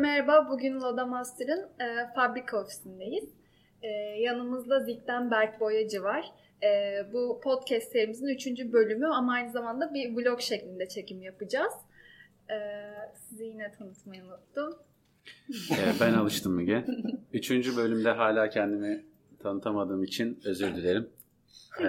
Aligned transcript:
merhaba. 0.00 0.48
Bugün 0.50 0.80
Loda 0.80 1.06
Master'ın 1.06 1.60
e, 1.60 2.14
fabrika 2.14 2.62
ofisindeyiz. 2.62 3.24
E, 3.82 3.88
yanımızda 4.20 4.80
Zik'ten 4.80 5.30
Berk 5.30 5.60
Boyacı 5.60 6.02
var. 6.02 6.32
E, 6.62 6.98
bu 7.12 7.40
podcast 7.44 7.92
serimizin 7.92 8.26
üçüncü 8.26 8.72
bölümü 8.72 9.06
ama 9.06 9.32
aynı 9.32 9.50
zamanda 9.50 9.94
bir 9.94 10.16
vlog 10.16 10.40
şeklinde 10.40 10.88
çekim 10.88 11.22
yapacağız. 11.22 11.72
E, 12.50 12.56
sizi 13.14 13.44
yine 13.44 13.72
tanıtmayı 13.72 14.24
unuttum. 14.24 14.78
E, 15.70 16.00
ben 16.00 16.12
alıştım 16.12 16.54
Müge. 16.54 16.84
Üçüncü 17.32 17.76
bölümde 17.76 18.10
hala 18.10 18.48
kendimi 18.48 19.04
tanıtamadığım 19.42 20.04
için 20.04 20.40
özür 20.44 20.74
dilerim. 20.74 21.08
E, 21.80 21.88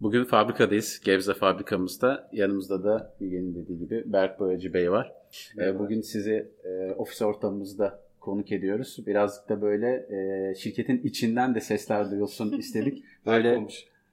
bugün 0.00 0.24
fabrikadayız. 0.24 1.00
Gebze 1.04 1.34
fabrikamızda. 1.34 2.28
Yanımızda 2.32 2.84
da 2.84 3.14
Müge'nin 3.20 3.54
dediği 3.54 3.78
gibi 3.78 4.02
Berk 4.06 4.40
Boyacı 4.40 4.74
Bey 4.74 4.90
var. 4.90 5.12
E, 5.58 5.78
bugün 5.78 6.00
sizi 6.00 6.48
e, 6.64 6.92
ofis 6.92 7.22
ortamımızda 7.22 8.00
konuk 8.20 8.52
ediyoruz. 8.52 8.98
Birazcık 9.06 9.48
da 9.48 9.62
böyle 9.62 10.06
e, 10.10 10.54
şirketin 10.54 11.00
içinden 11.04 11.54
de 11.54 11.60
sesler 11.60 12.10
duyulsun 12.10 12.52
istedik. 12.58 13.04
Böyle 13.26 13.66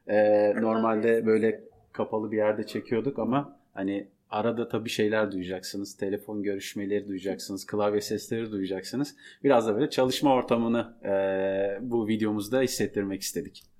e, 0.07 0.49
normalde 0.61 1.25
böyle 1.25 1.63
kapalı 1.91 2.31
bir 2.31 2.37
yerde 2.37 2.65
çekiyorduk 2.65 3.19
ama 3.19 3.59
hani 3.73 4.07
arada 4.29 4.67
tabii 4.67 4.89
şeyler 4.89 5.31
duyacaksınız. 5.31 5.97
Telefon 5.97 6.43
görüşmeleri 6.43 7.07
duyacaksınız. 7.07 7.65
Klavye 7.65 8.01
sesleri 8.01 8.51
duyacaksınız. 8.51 9.15
Biraz 9.43 9.67
da 9.67 9.75
böyle 9.75 9.89
çalışma 9.89 10.35
ortamını 10.35 10.93
e, 11.05 11.11
bu 11.81 12.07
videomuzda 12.07 12.61
hissettirmek 12.61 13.21
istedik. 13.21 13.72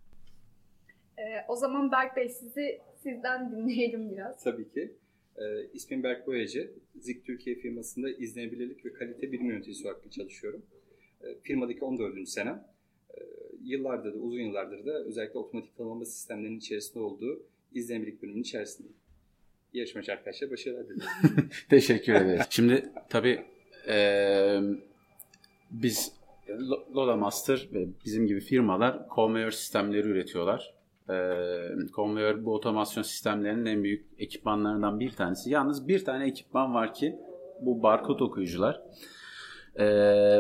O 1.47 1.55
zaman 1.55 1.91
Berk 1.91 2.15
Bey 2.15 2.29
sizi 2.29 2.81
sizden 3.03 3.51
dinleyelim 3.51 4.11
biraz. 4.11 4.43
Tabii 4.43 4.69
ki. 4.69 4.93
E, 5.37 5.43
ismim 5.73 6.03
Berk 6.03 6.27
Boyacı. 6.27 6.71
Zik 6.99 7.25
Türkiye 7.25 7.55
firmasında 7.55 8.09
izlenebilirlik 8.09 8.85
ve 8.85 8.93
kalite 8.93 9.31
birim 9.31 9.45
yöneticisi 9.45 9.87
olarak 9.87 10.11
çalışıyorum. 10.11 10.65
E, 11.21 11.35
firmadaki 11.41 11.85
14. 11.85 12.29
senem. 12.29 12.67
E, 13.17 13.21
yıllardır 13.63 14.13
da, 14.13 14.17
uzun 14.17 14.39
yıllardır 14.39 14.85
da 14.85 15.03
özellikle 15.03 15.39
otomatik 15.39 15.77
tanımlama 15.77 16.05
sistemlerinin 16.05 16.57
içerisinde 16.57 16.99
olduğu 16.99 17.43
izlenebilirlik 17.73 18.21
bölümünün 18.21 18.41
içerisindeyim. 18.41 18.97
Yarışmacı 19.73 20.11
arkadaşlar 20.11 20.51
başarılar 20.51 20.85
dilerim. 20.85 21.49
Teşekkür 21.69 22.13
ederiz. 22.13 22.45
Şimdi 22.49 22.89
tabii 23.09 23.41
e, 23.87 24.59
biz 25.71 26.13
Lola 26.95 27.15
Master 27.15 27.69
ve 27.73 27.87
bizim 28.05 28.27
gibi 28.27 28.39
firmalar 28.39 29.07
konveyör 29.07 29.51
sistemleri 29.51 30.07
üretiyorlar. 30.07 30.73
E, 31.09 31.15
konveyör 31.95 32.45
bu 32.45 32.53
otomasyon 32.53 33.03
sistemlerinin 33.03 33.65
en 33.65 33.83
büyük 33.83 34.05
ekipmanlarından 34.17 34.99
bir 34.99 35.11
tanesi. 35.11 35.49
Yalnız 35.49 35.87
bir 35.87 36.05
tane 36.05 36.25
ekipman 36.25 36.73
var 36.73 36.93
ki 36.93 37.15
bu 37.61 37.83
barkod 37.83 38.19
okuyucular. 38.19 38.81
E, 39.79 39.85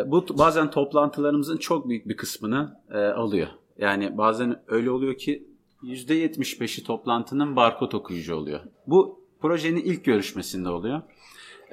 bu 0.07 0.25
bazen 0.37 0.71
toplantılarımızın 0.71 1.57
çok 1.57 1.89
büyük 1.89 2.07
bir 2.07 2.17
kısmını 2.17 2.79
e, 2.91 2.97
alıyor. 2.97 3.47
Yani 3.77 4.17
bazen 4.17 4.61
öyle 4.67 4.91
oluyor 4.91 5.17
ki 5.17 5.47
%75'i 5.83 6.83
toplantının 6.83 7.55
barkod 7.55 7.91
okuyucu 7.91 8.35
oluyor. 8.35 8.59
Bu 8.87 9.23
projenin 9.41 9.81
ilk 9.81 10.05
görüşmesinde 10.05 10.69
oluyor. 10.69 11.01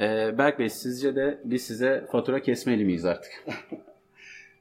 Ee, 0.00 0.38
Berk 0.38 0.58
Bey 0.58 0.69
sizce 0.69 1.16
de 1.16 1.41
biz 1.44 1.62
size 1.62 2.06
fatura 2.12 2.42
kesmeli 2.42 2.84
miyiz 2.84 3.04
artık? 3.04 3.32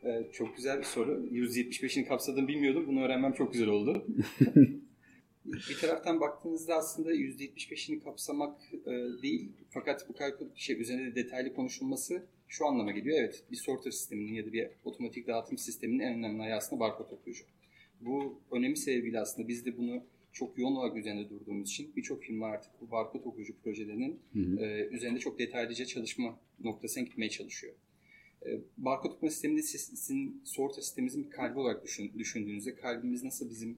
ee, 0.04 0.28
çok 0.34 0.56
güzel 0.56 0.80
bir 0.80 0.84
soru. 0.84 1.26
%75'ini 1.32 2.06
kapsadığını 2.06 2.48
bilmiyordum. 2.48 2.88
Bunu 2.88 3.04
öğrenmem 3.04 3.34
çok 3.34 3.54
güzel 3.54 3.68
oldu. 3.68 4.06
bir 5.46 5.78
taraftan 5.82 6.22
baktığınızda 6.22 6.76
aslında 6.76 7.14
%75'ini 7.14 8.04
kapsamak 8.04 8.62
e, 8.74 8.92
değil. 9.22 9.52
Fakat 9.70 10.10
bu 10.10 10.14
kadar 10.14 10.34
şey 10.56 10.82
üzerinde 10.82 11.16
de 11.16 11.16
detaylı 11.16 11.54
konuşulması 11.54 12.24
şu 12.48 12.68
anlama 12.68 12.92
geliyor. 12.92 13.20
Evet 13.20 13.44
bir 13.52 13.56
sorter 13.56 13.92
sisteminin 13.92 14.34
ya 14.34 14.46
da 14.46 14.54
bir 14.54 14.68
otomatik 14.84 15.28
dağıtım 15.28 15.58
sisteminin 15.58 16.00
en 16.00 16.18
önemli 16.18 16.42
ayağı 16.42 16.58
aslında 16.58 16.80
barkod 16.80 17.12
okuyucu. 17.12 17.44
Bu 18.02 18.40
önemli 18.52 18.78
sebebiyle 18.78 19.20
aslında 19.20 19.48
biz 19.48 19.66
de 19.66 19.78
bunu 19.78 20.04
çok 20.32 20.58
yoğun 20.58 20.76
olarak 20.76 20.98
üzerinde 20.98 21.30
durduğumuz 21.30 21.70
için 21.70 21.92
birçok 21.96 22.24
firma 22.24 22.48
artık 22.48 22.72
bu 22.82 22.92
barkod 22.92 23.26
okuyucu 23.26 23.54
projelerinin 23.64 24.20
hı 24.34 24.40
hı. 24.40 24.66
E, 24.66 24.88
üzerinde 24.88 25.20
çok 25.20 25.40
detaylıca 25.40 25.86
çalışma 25.86 26.40
noktasına 26.60 27.04
gitmeye 27.04 27.30
çalışıyor. 27.30 27.74
E, 28.46 28.60
barkod 28.78 29.12
okuma 29.12 29.32
sisteminde 29.32 29.62
sizin 29.62 30.42
sorta 30.46 30.82
sistemimizin 30.82 31.26
bir 31.26 31.30
kalbi 31.30 31.60
olarak 31.60 31.84
düşün, 31.84 32.12
düşündüğünüzde 32.18 32.76
kalbimiz 32.76 33.24
nasıl 33.24 33.50
bizim 33.50 33.78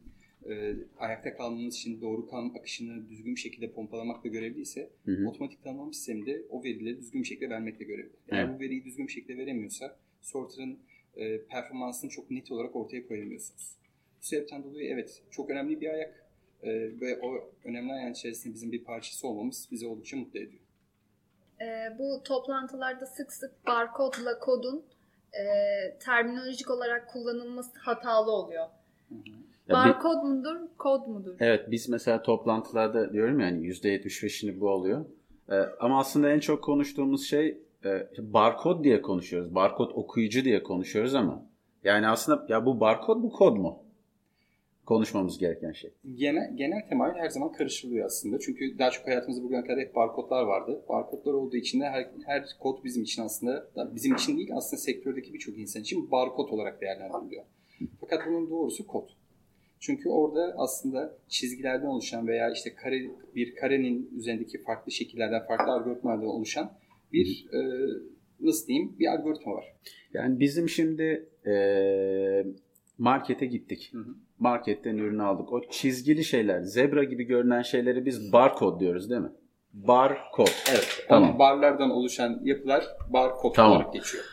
e, 0.49 0.75
ayakta 0.97 1.37
kalmamız 1.37 1.75
için 1.75 2.01
doğru 2.01 2.27
kan 2.27 2.53
akışını 2.59 3.09
düzgün 3.09 3.35
bir 3.35 3.39
şekilde 3.39 3.71
pompalamakla 3.71 4.29
görevliyse 4.29 4.89
hı 5.05 5.11
hı. 5.11 5.27
otomatik 5.27 5.63
tanımlama 5.63 5.93
sisteminde 5.93 6.41
o 6.49 6.63
verileri 6.63 6.97
düzgün 6.99 7.21
bir 7.21 7.27
şekilde 7.27 7.49
vermekle 7.49 7.85
görevli. 7.85 8.11
Eğer 8.29 8.45
evet. 8.45 8.55
bu 8.55 8.63
veriyi 8.63 8.83
düzgün 8.83 9.07
bir 9.07 9.11
şekilde 9.11 9.37
veremiyorsa 9.37 9.97
sorter'ın 10.21 10.79
e, 11.15 11.41
performansını 11.41 12.09
çok 12.09 12.31
net 12.31 12.51
olarak 12.51 12.75
ortaya 12.75 13.07
koyamıyorsunuz. 13.07 13.75
Bu 14.21 14.25
sebepten 14.25 14.63
dolayı 14.63 14.89
evet 14.89 15.21
çok 15.31 15.49
önemli 15.49 15.81
bir 15.81 15.89
ayak 15.89 16.25
e, 16.63 16.71
ve 17.01 17.19
o 17.21 17.51
önemli 17.63 17.91
ayağın 17.93 18.13
içerisinde 18.13 18.53
bizim 18.53 18.71
bir 18.71 18.83
parçası 18.83 19.27
olmamız 19.27 19.67
bizi 19.71 19.87
oldukça 19.87 20.17
mutlu 20.17 20.39
ediyor. 20.39 20.61
E, 21.61 21.97
bu 21.99 22.23
toplantılarda 22.23 23.05
sık 23.05 23.33
sık 23.33 23.67
barkodla 23.67 24.39
kodun 24.39 24.85
e, 25.33 25.43
terminolojik 25.99 26.71
olarak 26.71 27.09
kullanılması 27.09 27.79
hatalı 27.79 28.31
oluyor. 28.31 28.67
Hı 29.09 29.15
hı. 29.15 29.41
Barkod 29.69 30.23
mudur, 30.23 30.57
kod 30.77 31.07
mudur? 31.07 31.35
Evet, 31.39 31.71
biz 31.71 31.89
mesela 31.89 32.21
toplantılarda 32.21 33.13
diyorum 33.13 33.39
ya 33.39 33.47
hani 33.47 33.67
%75'ini 33.67 34.59
bu 34.59 34.69
oluyor. 34.69 35.05
Ee, 35.51 35.55
ama 35.79 35.99
aslında 35.99 36.29
en 36.29 36.39
çok 36.39 36.63
konuştuğumuz 36.63 37.27
şey 37.29 37.57
e, 37.85 38.07
barkod 38.19 38.83
diye 38.83 39.01
konuşuyoruz. 39.01 39.55
Barkod 39.55 39.91
okuyucu 39.93 40.45
diye 40.45 40.63
konuşuyoruz 40.63 41.15
ama 41.15 41.45
yani 41.83 42.07
aslında 42.07 42.45
ya 42.49 42.65
bu 42.65 42.79
barkod 42.79 43.23
bu 43.23 43.29
kod 43.29 43.57
mu? 43.57 43.83
Konuşmamız 44.91 45.37
gereken 45.37 45.71
şey. 45.71 45.93
Genel, 46.15 46.55
genel 46.55 46.87
temayül 46.89 47.15
her 47.15 47.29
zaman 47.29 47.51
karışılıyor 47.51 48.05
aslında. 48.05 48.39
Çünkü 48.39 48.79
daha 48.79 48.91
çok 48.91 49.07
hayatımızda 49.07 49.43
bugüne 49.43 49.61
kadar 49.61 49.79
hep 49.79 49.95
barkodlar 49.95 50.43
vardı. 50.43 50.85
Barkodlar 50.89 51.33
olduğu 51.33 51.55
için 51.55 51.81
de 51.81 51.85
her, 51.85 52.11
her 52.25 52.45
kod 52.59 52.83
bizim 52.83 53.03
için 53.03 53.21
aslında, 53.21 53.69
bizim 53.95 54.15
için 54.15 54.37
değil 54.37 54.49
aslında 54.53 54.81
sektördeki 54.81 55.33
birçok 55.33 55.57
insan 55.57 55.81
için 55.81 56.11
barkod 56.11 56.49
olarak 56.49 56.81
değerlendiriliyor. 56.81 57.43
Fakat 57.99 58.19
bunun 58.27 58.49
doğrusu 58.49 58.87
kod. 58.87 59.09
Çünkü 59.79 60.09
orada 60.09 60.55
aslında 60.57 61.17
çizgilerden 61.27 61.87
oluşan 61.87 62.27
veya 62.27 62.51
işte 62.51 62.75
kare 62.75 63.01
bir 63.35 63.55
karenin 63.55 64.09
üzerindeki 64.17 64.61
farklı 64.63 64.91
şekillerden, 64.91 65.45
farklı 65.47 65.71
algoritmalardan 65.71 66.27
oluşan 66.27 66.73
bir 67.13 67.45
e, 67.53 67.59
nasıl 68.39 68.67
diyeyim 68.67 68.95
bir 68.99 69.07
algoritma 69.07 69.53
var. 69.53 69.73
Yani 70.13 70.39
bizim 70.39 70.69
şimdi 70.69 71.29
e, 71.45 71.53
markete 73.01 73.45
gittik. 73.45 73.89
Hı 73.93 73.97
hı. 73.97 74.15
Marketten 74.39 74.97
ürünü 74.97 75.23
aldık. 75.23 75.53
O 75.53 75.61
çizgili 75.69 76.23
şeyler, 76.23 76.61
zebra 76.61 77.03
gibi 77.03 77.23
görünen 77.23 77.61
şeyleri 77.61 78.05
biz 78.05 78.33
barkod 78.33 78.79
diyoruz 78.79 79.09
değil 79.09 79.21
mi? 79.21 79.31
Barkod. 79.73 80.47
Evet. 80.71 81.05
Tamam. 81.09 81.39
Barlardan 81.39 81.91
oluşan 81.91 82.39
yapılar 82.43 82.85
barkod 83.09 83.53
tamam. 83.55 83.71
olarak 83.71 83.93
geçiyor. 83.93 84.23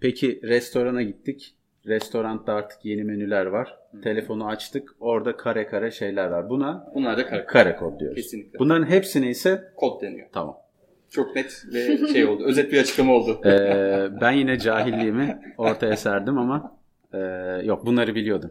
Peki 0.00 0.40
restorana 0.42 1.02
gittik. 1.02 1.54
Restoranda 1.86 2.52
artık 2.52 2.84
yeni 2.84 3.04
menüler 3.04 3.46
var. 3.46 3.78
Hı. 3.90 4.00
Telefonu 4.00 4.46
açtık. 4.46 4.96
Orada 5.00 5.36
kare 5.36 5.66
kare 5.66 5.90
şeyler 5.90 6.26
var. 6.26 6.50
Buna 6.50 6.92
Bunlar 6.94 7.16
da 7.16 7.26
kare, 7.26 7.44
kare 7.44 7.76
kod 7.76 8.00
diyoruz. 8.00 8.16
Kesinlikle. 8.16 8.58
Bunların 8.58 8.86
hepsine 8.86 9.30
ise 9.30 9.72
kod 9.76 10.02
deniyor. 10.02 10.28
Tamam. 10.32 10.56
Çok 11.10 11.36
net 11.36 11.64
ve 11.74 12.08
şey 12.12 12.24
oldu. 12.24 12.44
özet 12.44 12.72
bir 12.72 12.80
açıklama 12.80 13.12
oldu. 13.12 13.40
ee, 13.44 14.08
ben 14.20 14.32
yine 14.32 14.58
cahilliğimi 14.58 15.40
ortaya 15.58 15.96
serdim 15.96 16.38
ama 16.38 16.77
ee, 17.12 17.18
yok 17.64 17.86
bunları 17.86 18.14
biliyordum. 18.14 18.50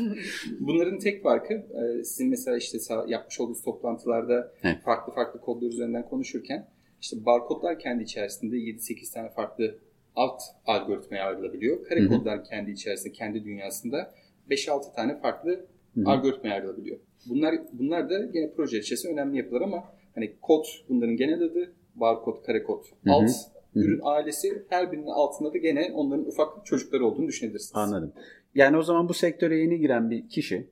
Bunların 0.60 0.98
tek 0.98 1.22
farkı 1.22 1.54
e, 1.54 2.04
sizin 2.04 2.30
mesela 2.30 2.56
işte 2.56 2.78
yapmış 3.06 3.40
olduğunuz 3.40 3.62
toplantılarda 3.62 4.52
evet. 4.62 4.82
farklı 4.84 5.12
farklı 5.12 5.40
kodlar 5.40 5.68
üzerinden 5.68 6.08
konuşurken 6.08 6.68
işte 7.00 7.26
barkodlar 7.26 7.78
kendi 7.78 8.02
içerisinde 8.02 8.56
7-8 8.56 9.14
tane 9.14 9.30
farklı 9.30 9.78
alt 10.16 10.42
algoritmaya 10.66 11.24
ayrılabiliyor. 11.24 11.84
Kare 11.84 12.00
Hı-hı. 12.00 12.08
kodlar 12.08 12.44
kendi 12.44 12.70
içerisinde, 12.70 13.12
kendi 13.12 13.44
dünyasında 13.44 14.14
5-6 14.50 14.94
tane 14.94 15.20
farklı 15.20 15.50
Hı-hı. 15.50 16.10
algoritmaya 16.10 16.54
ayrılabiliyor. 16.54 16.98
Bunlar 17.28 17.54
bunlar 17.72 18.10
da 18.10 18.18
yine 18.34 18.52
proje 18.56 18.78
içerisinde 18.78 19.12
önemli 19.12 19.38
yapılar 19.38 19.60
ama 19.60 19.84
hani 20.14 20.36
kod 20.42 20.64
bunların 20.88 21.16
genel 21.16 21.42
adı, 21.42 21.72
barkod, 21.94 22.42
kare 22.42 22.62
kod, 22.62 22.84
alt 23.08 23.30
ürün 23.74 24.00
ailesi 24.02 24.62
her 24.68 24.92
birinin 24.92 25.06
altında 25.06 25.52
da 25.52 25.58
gene 25.58 25.92
onların 25.94 26.26
ufak 26.26 26.66
çocukları 26.66 27.06
olduğunu 27.06 27.28
düşünebilirsiniz. 27.28 27.76
Anladım. 27.76 28.12
Yani 28.54 28.76
o 28.76 28.82
zaman 28.82 29.08
bu 29.08 29.14
sektöre 29.14 29.58
yeni 29.58 29.78
giren 29.78 30.10
bir 30.10 30.28
kişi 30.28 30.68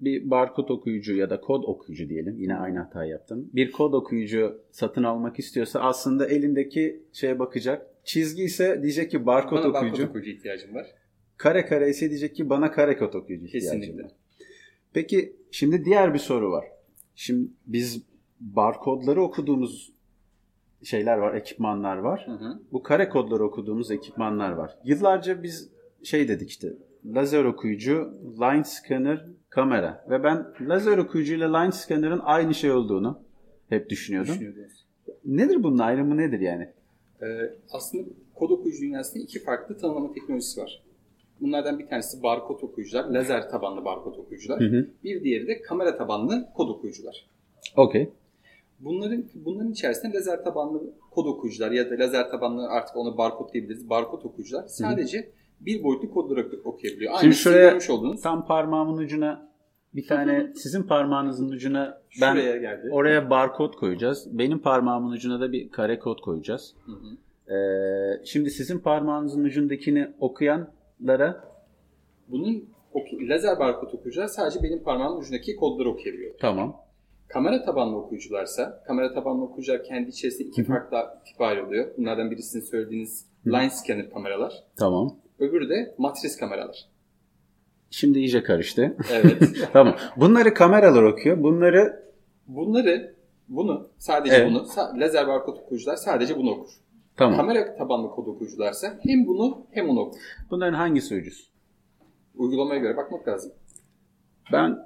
bir 0.00 0.30
barkod 0.30 0.68
okuyucu 0.68 1.16
ya 1.16 1.30
da 1.30 1.40
kod 1.40 1.64
okuyucu 1.64 2.08
diyelim. 2.08 2.38
Yine 2.38 2.56
aynı 2.56 2.78
hata 2.78 3.04
yaptım. 3.04 3.50
Bir 3.54 3.72
kod 3.72 3.92
okuyucu 3.92 4.62
satın 4.70 5.02
almak 5.02 5.38
istiyorsa 5.38 5.80
aslında 5.80 6.26
elindeki 6.26 7.02
şeye 7.12 7.38
bakacak. 7.38 7.86
Çizgi 8.04 8.42
ise 8.42 8.78
diyecek 8.82 9.10
ki 9.10 9.26
barkod 9.26 9.56
bana 9.56 9.68
okuyucu. 9.68 9.96
barkod 9.96 10.08
okuyucu 10.10 10.30
ihtiyacım 10.30 10.74
var. 10.74 10.86
Kare 11.36 11.66
kare 11.66 11.90
ise 11.90 12.10
diyecek 12.10 12.36
ki 12.36 12.50
bana 12.50 12.72
kare 12.72 12.96
kod 12.98 13.14
okuyucu 13.14 13.46
ihtiyacım 13.46 13.80
Kesinlikle. 13.80 14.02
var. 14.04 14.12
Peki 14.92 15.36
şimdi 15.50 15.84
diğer 15.84 16.14
bir 16.14 16.18
soru 16.18 16.50
var. 16.52 16.64
Şimdi 17.14 17.50
biz 17.66 18.02
barkodları 18.40 19.22
okuduğumuz 19.22 19.92
şeyler 20.82 21.18
var, 21.18 21.34
ekipmanlar 21.34 21.96
var. 21.96 22.26
Hı 22.26 22.32
hı. 22.32 22.58
Bu 22.72 22.82
kare 22.82 23.08
kodları 23.08 23.44
okuduğumuz 23.44 23.90
ekipmanlar 23.90 24.52
var. 24.52 24.78
Yıllarca 24.84 25.42
biz 25.42 25.70
şey 26.02 26.28
dedik 26.28 26.50
işte 26.50 26.68
lazer 27.04 27.44
okuyucu, 27.44 28.14
line 28.40 28.64
scanner, 28.64 29.26
kamera 29.48 30.04
ve 30.10 30.22
ben 30.24 30.46
lazer 30.60 30.98
okuyucu 30.98 31.34
ile 31.34 31.44
line 31.44 31.72
scanner'ın 31.72 32.20
aynı 32.24 32.54
şey 32.54 32.70
olduğunu 32.72 33.22
hep 33.68 33.90
düşünüyordum. 33.90 34.34
Nedir 35.24 35.62
bunun 35.62 35.78
ayrımı 35.78 36.16
nedir 36.16 36.40
yani? 36.40 36.68
Ee, 37.22 37.26
aslında 37.72 38.08
kod 38.34 38.50
okuyucu 38.50 38.82
dünyasında 38.82 39.22
iki 39.22 39.42
farklı 39.42 39.78
tanımlama 39.78 40.12
teknolojisi 40.12 40.60
var. 40.60 40.82
Bunlardan 41.40 41.78
bir 41.78 41.86
tanesi 41.86 42.22
barkod 42.22 42.62
okuyucular, 42.62 43.04
lazer 43.04 43.50
tabanlı 43.50 43.84
barkod 43.84 44.16
okuyucular. 44.18 44.60
Hı 44.60 44.64
hı. 44.64 44.88
Bir 45.04 45.24
diğeri 45.24 45.46
de 45.46 45.62
kamera 45.62 45.96
tabanlı 45.96 46.48
kod 46.54 46.68
okuyucular. 46.68 47.26
Okey. 47.76 48.10
Bunların 48.80 49.24
bunların 49.34 49.72
içerisinde 49.72 50.16
lazer 50.16 50.44
tabanlı 50.44 50.82
kod 51.10 51.26
okuyucular 51.26 51.70
ya 51.70 51.90
da 51.90 51.94
lazer 51.98 52.30
tabanlı 52.30 52.68
artık 52.68 52.96
onu 52.96 53.18
barkod 53.18 53.52
diyebiliriz. 53.52 53.90
Barkod 53.90 54.22
okuyucular 54.24 54.64
sadece 54.66 55.30
bir 55.60 55.82
boyutlu 55.84 56.10
kodları 56.10 56.40
oku- 56.40 56.60
okuyabiliyor. 56.64 57.12
Aynı 57.12 57.20
Şimdi 57.20 57.34
şuraya 57.34 57.78
olduğunuz 57.90 58.22
Tam 58.22 58.46
parmağımın 58.46 58.98
ucuna 58.98 59.50
bir 59.94 60.06
tane 60.06 60.52
sizin 60.54 60.82
parmağınızın 60.82 61.48
ucuna 61.48 62.00
ben 62.20 62.32
şuraya 62.34 62.56
geldi. 62.56 62.88
oraya 62.92 63.30
barkod 63.30 63.74
koyacağız. 63.74 64.38
Benim 64.38 64.58
parmağımın 64.58 65.12
ucuna 65.12 65.40
da 65.40 65.52
bir 65.52 65.70
kare 65.70 65.98
kod 65.98 66.18
koyacağız. 66.20 66.74
Hı 66.86 66.92
hı. 66.92 67.16
Ee, 67.54 68.20
şimdi 68.24 68.50
sizin 68.50 68.78
parmağınızın 68.78 69.44
ucundakini 69.44 70.08
okuyanlara 70.20 71.44
Bunun 72.28 72.68
oku- 72.92 73.28
lazer 73.28 73.58
barkod 73.58 73.92
okuyucular 73.92 74.26
sadece 74.26 74.62
benim 74.62 74.82
parmağımın 74.82 75.20
ucundaki 75.20 75.56
kodları 75.56 75.88
okuyabiliyor. 75.90 76.34
tamam. 76.40 76.76
Kamera 77.32 77.62
tabanlı 77.62 77.96
okuyucularsa, 77.96 78.82
kamera 78.86 79.14
tabanlı 79.14 79.44
okuyucular 79.44 79.84
kendi 79.84 80.10
içerisinde 80.10 80.48
iki 80.48 80.64
farklı 80.64 80.96
tip 81.26 81.40
ayrılıyor. 81.40 81.96
Bunlardan 81.98 82.30
birisi 82.30 82.48
sizin 82.48 82.70
söylediğiniz 82.70 83.26
line 83.46 83.70
scanner 83.70 84.10
kameralar. 84.10 84.52
Tamam. 84.78 85.16
Öbürü 85.38 85.68
de 85.68 85.94
matris 85.98 86.36
kameralar. 86.36 86.88
Şimdi 87.90 88.18
iyice 88.18 88.42
karıştı. 88.42 88.96
Evet. 89.12 89.42
tamam. 89.72 89.96
Bunları 90.16 90.54
kameralar 90.54 91.02
okuyor. 91.02 91.42
Bunları 91.42 92.00
Bunları, 92.46 93.14
bunu, 93.48 93.88
sadece 93.98 94.34
Evet. 94.36 94.50
bunu, 94.50 94.66
lazer 95.00 95.28
barkod 95.28 95.56
okuyucular 95.56 95.96
sadece 95.96 96.36
bunu 96.36 96.50
okur. 96.50 96.70
tamam. 97.16 97.36
Kamera 97.36 97.76
tabanlı 97.76 98.10
kod 98.10 98.26
okuyucularsa 98.26 98.98
hem 99.02 99.26
bunu 99.26 99.66
hem 99.70 99.88
onu 99.88 100.00
okur. 100.00 100.20
Bunların 100.50 100.74
hangisi 100.74 101.14
ucuz? 101.14 101.50
Uygulamaya 102.36 102.80
göre 102.80 102.96
bakmak 102.96 103.28
lazım. 103.28 103.52
Ben 104.52 104.78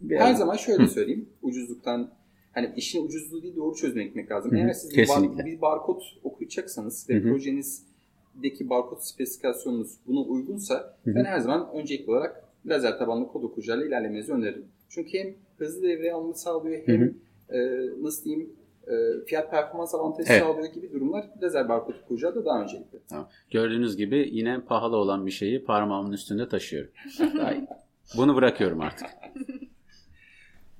bir 0.00 0.16
Her 0.16 0.34
zaman 0.34 0.56
şöyle 0.56 0.88
söyleyeyim. 0.88 1.28
Ucuzluktan 1.42 2.10
hani 2.52 2.72
işin 2.76 3.06
ucuzluğu 3.06 3.42
değil 3.42 3.56
doğru 3.56 3.74
çözüme 3.76 4.04
gitmek 4.04 4.30
lazım. 4.30 4.52
Hı 4.52 4.56
hı, 4.56 4.60
Eğer 4.60 4.72
siz 4.72 4.96
bir, 4.96 5.08
bar- 5.08 5.46
bir 5.46 5.60
barkod 5.60 6.00
okuyacaksanız 6.22 7.06
ve 7.10 7.14
Hı 7.14 7.18
hı. 7.18 7.28
projenizdeki 7.28 8.70
barkod 8.70 8.98
spesifikasyonunuz 9.00 9.96
buna 10.06 10.20
uygunsa 10.20 10.96
Hı 11.04 11.10
hı. 11.10 11.14
ben 11.14 11.24
her 11.24 11.38
zaman 11.38 11.68
öncelikli 11.74 12.10
olarak 12.10 12.44
lazer 12.66 12.98
tabanlı 12.98 13.28
kod 13.28 13.42
okuyucularla 13.42 13.86
ilerlemenizi 13.86 14.32
öneririm. 14.32 14.66
Çünkü 14.88 15.18
hem 15.18 15.34
hızlı 15.58 15.82
devreye 15.82 16.12
alımı 16.12 16.34
sağlıyor 16.34 16.82
hem 16.86 17.00
Hı 17.02 17.14
e, 17.48 17.58
nasıl 18.02 18.24
diyeyim 18.24 18.50
e, 18.86 19.24
fiyat 19.26 19.50
performans 19.50 19.94
avantajı 19.94 20.32
Evet. 20.32 20.42
sağlıyor 20.42 20.72
gibi 20.72 20.92
durumlar 20.92 21.30
lazer 21.42 21.68
barkod 21.68 21.94
okuyucularda 22.04 22.44
daha 22.44 22.62
öncelikli. 22.62 22.98
Gördüğünüz 23.50 23.96
gibi 23.96 24.28
yine 24.32 24.60
pahalı 24.60 24.96
olan 24.96 25.26
bir 25.26 25.30
şeyi 25.30 25.64
parmağımın 25.64 26.12
üstünde 26.12 26.48
taşıyorum. 26.48 26.90
Bunu 28.16 28.36
bırakıyorum 28.36 28.80
artık. 28.80 29.08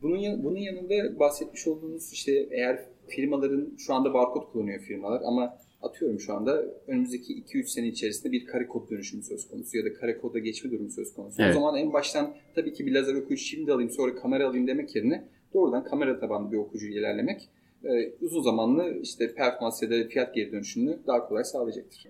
Bunun, 0.04 0.16
yan- 0.16 0.44
bunun 0.44 0.56
yanında 0.56 1.18
bahsetmiş 1.18 1.66
olduğunuz 1.66 2.12
işte 2.12 2.32
eğer 2.50 2.84
firmaların 3.08 3.74
şu 3.78 3.94
anda 3.94 4.14
barkod 4.14 4.52
kullanıyor 4.52 4.80
firmalar 4.80 5.22
ama 5.24 5.58
atıyorum 5.82 6.20
şu 6.20 6.34
anda 6.34 6.64
önümüzdeki 6.86 7.44
2-3 7.44 7.66
sene 7.66 7.86
içerisinde 7.86 8.32
bir 8.32 8.46
kare 8.46 8.66
kod 8.68 8.90
dönüşümü 8.90 9.22
söz 9.22 9.48
konusu 9.48 9.78
ya 9.78 9.84
da 9.84 9.94
kare 9.94 10.18
koda 10.18 10.38
geçme 10.38 10.70
durumu 10.70 10.90
söz 10.90 11.14
konusu. 11.14 11.42
Evet. 11.42 11.50
O 11.50 11.54
zaman 11.54 11.76
en 11.76 11.92
baştan 11.92 12.34
tabii 12.54 12.72
ki 12.72 12.86
bir 12.86 12.94
lazer 12.94 13.14
okuyucu 13.14 13.44
şimdi 13.44 13.72
alayım 13.72 13.90
sonra 13.90 14.14
kamera 14.14 14.48
alayım 14.48 14.66
demek 14.66 14.96
yerine 14.96 15.28
doğrudan 15.54 15.84
kamera 15.84 16.20
tabanlı 16.20 16.52
bir 16.52 16.56
okuyucu 16.56 16.86
ilerlemek 16.86 17.48
e, 17.84 18.12
uzun 18.20 18.42
zamanlı 18.42 18.98
işte 19.02 19.34
performans 19.34 19.82
ya 19.82 19.90
da 19.90 20.08
fiyat 20.08 20.34
geri 20.34 20.52
dönüşümünü 20.52 20.98
daha 21.06 21.28
kolay 21.28 21.44
sağlayacaktır. 21.44 22.06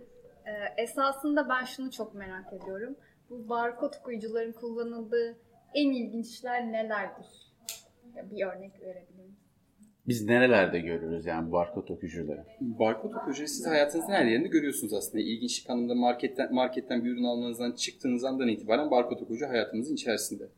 Ee, 0.46 0.82
esasında 0.82 1.48
ben 1.48 1.64
şunu 1.64 1.90
çok 1.90 2.14
merak 2.14 2.52
ediyorum. 2.52 2.96
Bu 3.30 3.48
barkod 3.48 3.94
okuyucuların 4.00 4.52
kullanıldığı 4.52 5.36
en 5.74 5.90
ilginç 5.90 6.26
işler 6.26 6.72
nelerdir? 6.72 7.53
Bir 8.16 8.46
örnek 8.46 8.80
verebilir? 8.80 9.24
Biz 10.08 10.24
nerelerde 10.24 10.78
görürüz 10.80 11.26
yani 11.26 11.52
barkod 11.52 11.88
okuyucuları? 11.88 12.44
Barkod 12.60 13.14
okuyucuyu 13.14 13.48
siz 13.48 13.66
hayatınızın 13.66 14.12
her 14.12 14.24
yerinde 14.24 14.48
görüyorsunuz 14.48 14.94
aslında. 14.94 15.22
İlginçlik 15.22 15.70
anlamda 15.70 15.94
marketten, 15.94 16.54
marketten 16.54 17.04
bir 17.04 17.10
ürün 17.10 17.24
almanızdan 17.24 17.72
çıktığınız 17.72 18.24
andan 18.24 18.48
itibaren 18.48 18.90
barkod 18.90 19.20
okuyucu 19.20 19.46
hayatımızın 19.46 19.94
içerisinde. 19.94 20.48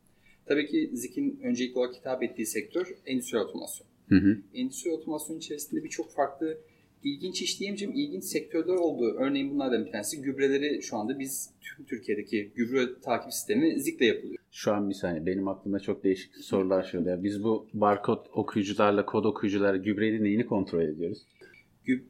Tabii 0.47 0.67
ki 0.67 0.91
ZİK'in 0.93 1.41
öncelikli 1.43 1.79
olarak 1.79 1.95
hitap 1.95 2.23
ettiği 2.23 2.47
sektör 2.47 2.95
endüstri 3.07 3.39
otomasyon. 3.39 3.89
Hı 4.09 4.15
hı. 4.15 4.39
Endüstri 4.55 4.91
otomasyon 4.91 5.39
içerisinde 5.39 5.85
birçok 5.85 6.11
farklı 6.11 6.59
ilginç 7.05 7.43
iş 7.43 7.61
diyemeyeceğim 7.61 7.95
ilginç 7.95 8.25
sektörler 8.25 8.75
oldu. 8.75 9.17
Örneğin 9.19 9.51
bunlardan 9.51 9.87
bir 9.87 9.93
tanesi 9.93 10.23
gübreleri 10.23 10.83
şu 10.83 10.97
anda 10.97 11.19
biz 11.19 11.51
tüm 11.61 11.87
Türkiye'deki 11.87 12.53
gübre 12.55 13.01
takip 13.01 13.33
sistemi 13.33 13.81
ZİK'le 13.81 14.01
yapılıyor. 14.01 14.36
Şu 14.57 14.73
an 14.73 14.91
bir 14.91 14.95
saniye 14.95 15.27
benim 15.27 15.49
aklımda 15.49 15.81
çok 15.81 16.05
değişik 16.05 16.37
sorular 16.37 16.93
oluyor. 16.95 17.23
Biz 17.23 17.45
bu 17.45 17.69
barkod 17.75 18.27
okuyucularla 18.33 19.07
kod 19.07 19.25
okuyucularla 19.25 19.77
gübrenin 19.77 20.25
neyini 20.25 20.47
kontrol 20.47 20.83
ediyoruz? 20.83 21.27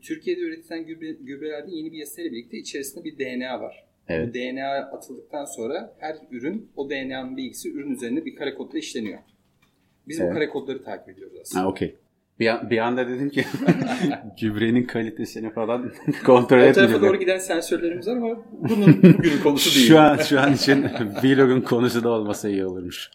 Türkiye'de 0.03 0.41
üretilen 0.41 0.87
gübre, 0.87 1.13
gübrelerde 1.13 1.71
yeni 1.71 1.93
bir 1.93 1.99
yasayla 1.99 2.33
birlikte 2.33 2.59
içerisinde 2.59 3.05
bir 3.05 3.19
DNA 3.19 3.61
var. 3.61 3.87
Evet. 4.09 4.29
Bu 4.29 4.35
DNA 4.35 4.69
atıldıktan 4.69 5.45
sonra 5.45 5.95
her 5.99 6.17
ürün 6.31 6.71
o 6.77 6.91
DNA'nın 6.91 7.37
bilgisi 7.37 7.73
ürün 7.73 7.91
üzerinde 7.91 8.25
bir 8.25 8.37
kare 8.37 8.55
kodla 8.55 8.79
işleniyor. 8.79 9.19
Biz 10.09 10.21
Evet. 10.21 10.31
bu 10.31 10.35
kare 10.35 10.49
kodları 10.49 10.85
takip 10.85 11.09
ediyoruz 11.09 11.39
aslında. 11.41 11.65
Ha 11.65 11.69
okey. 11.69 11.95
Bir, 12.41 12.47
an- 12.47 12.71
bir 12.71 12.79
anda 12.79 13.09
dedim 13.09 13.31
ki 13.31 13.45
gübrenin 14.41 14.85
kalitesini 14.85 15.51
falan 15.53 15.93
kontrol 16.27 16.43
O 16.43 16.49
tarafa 16.49 16.67
etmeyeceğim. 16.71 17.03
doğru 17.03 17.17
giden 17.19 17.39
sensörlerimiz 17.39 18.07
var 18.09 18.17
ama 18.17 18.45
bunun 18.53 19.03
bugünün 19.03 19.43
konusu 19.43 19.75
değil. 19.75 19.89
Şu 19.89 20.01
an 20.01 20.17
şu 20.17 20.41
an 20.41 20.53
için 20.53 20.83
vlogun 21.23 21.61
konusu 21.61 22.05
da 22.05 22.09
olmasa 22.09 22.49
iyi 22.49 22.67
olurmuş. 22.67 23.11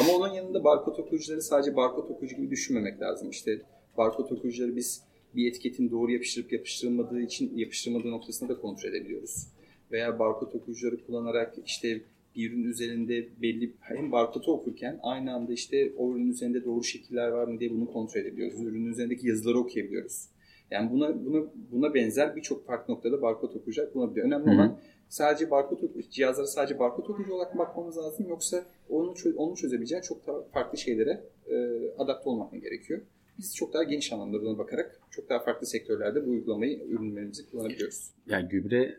Ama 0.00 0.12
onun 0.12 0.28
yanında 0.34 0.64
barkod 0.64 0.98
okuyucuları 0.98 1.42
sadece 1.42 1.76
barkod 1.76 2.08
okuyucu 2.10 2.36
gibi 2.36 2.50
düşünmemek 2.50 3.00
lazım. 3.00 3.30
İşte 3.30 3.62
barkod 3.98 4.30
okuyucuları 4.30 4.76
biz 4.76 5.02
bir 5.36 5.48
etiketin 5.48 5.90
doğru 5.90 6.10
yapıştırıp 6.12 6.52
yapıştırılmadığı 6.52 7.20
için 7.20 7.58
yapıştırılmadığı 7.58 8.10
noktasında 8.10 8.56
da 8.56 8.60
kontrol 8.60 8.88
edebiliyoruz. 8.90 9.46
Veya 9.92 10.18
barkod 10.18 10.52
okuyucuları 10.54 11.06
kullanarak 11.06 11.54
işte 11.66 12.00
bir 12.36 12.50
ürün 12.50 12.64
üzerinde 12.64 13.28
belli 13.42 13.72
hem 13.80 14.12
barkodu 14.12 14.52
okurken 14.52 15.00
aynı 15.02 15.34
anda 15.34 15.52
işte 15.52 15.92
o 15.96 16.12
ürünün 16.12 16.30
üzerinde 16.30 16.64
doğru 16.64 16.84
şekiller 16.84 17.28
var 17.28 17.48
mı 17.48 17.60
diye 17.60 17.70
bunu 17.70 17.92
kontrol 17.92 18.20
edebiliyoruz. 18.20 18.60
Ürünün 18.60 18.92
üzerindeki 18.92 19.28
yazıları 19.28 19.58
okuyabiliyoruz. 19.58 20.28
Yani 20.70 20.90
buna 20.90 21.24
buna 21.24 21.44
buna 21.72 21.94
benzer 21.94 22.36
birçok 22.36 22.66
farklı 22.66 22.94
noktada 22.94 23.22
barkod 23.22 23.54
okuyucular 23.54 23.92
kullanabiliyor. 23.92 24.26
Önemli 24.26 24.46
Hı 24.46 24.50
hı. 24.50 24.54
olan 24.54 24.78
sadece 25.08 25.50
barkod 25.50 25.82
okuyucu, 25.82 26.10
cihazlara 26.10 26.46
sadece 26.46 26.78
barkod 26.78 27.04
okuyucu 27.08 27.34
olarak 27.34 27.54
mı 27.54 27.58
bakmamız 27.58 27.98
lazım 27.98 28.28
yoksa 28.28 28.64
onu, 28.88 29.10
çö- 29.12 29.34
onu 29.34 29.56
çözebileceği 29.56 30.02
çok 30.02 30.26
daha 30.26 30.42
farklı 30.42 30.78
şeylere 30.78 31.20
e, 31.50 31.56
adapte 31.98 32.30
olmak 32.30 32.62
gerekiyor? 32.62 33.00
Biz 33.38 33.56
çok 33.56 33.72
daha 33.74 33.82
geniş 33.82 34.12
anlamda 34.12 34.42
buna 34.42 34.58
bakarak 34.58 35.00
çok 35.10 35.28
daha 35.28 35.38
farklı 35.44 35.66
sektörlerde 35.66 36.26
bu 36.26 36.30
uygulamayı, 36.30 36.84
ürünlerimizi 36.88 37.50
kullanabiliyoruz. 37.50 38.10
Yani 38.26 38.48
gübre 38.48 38.96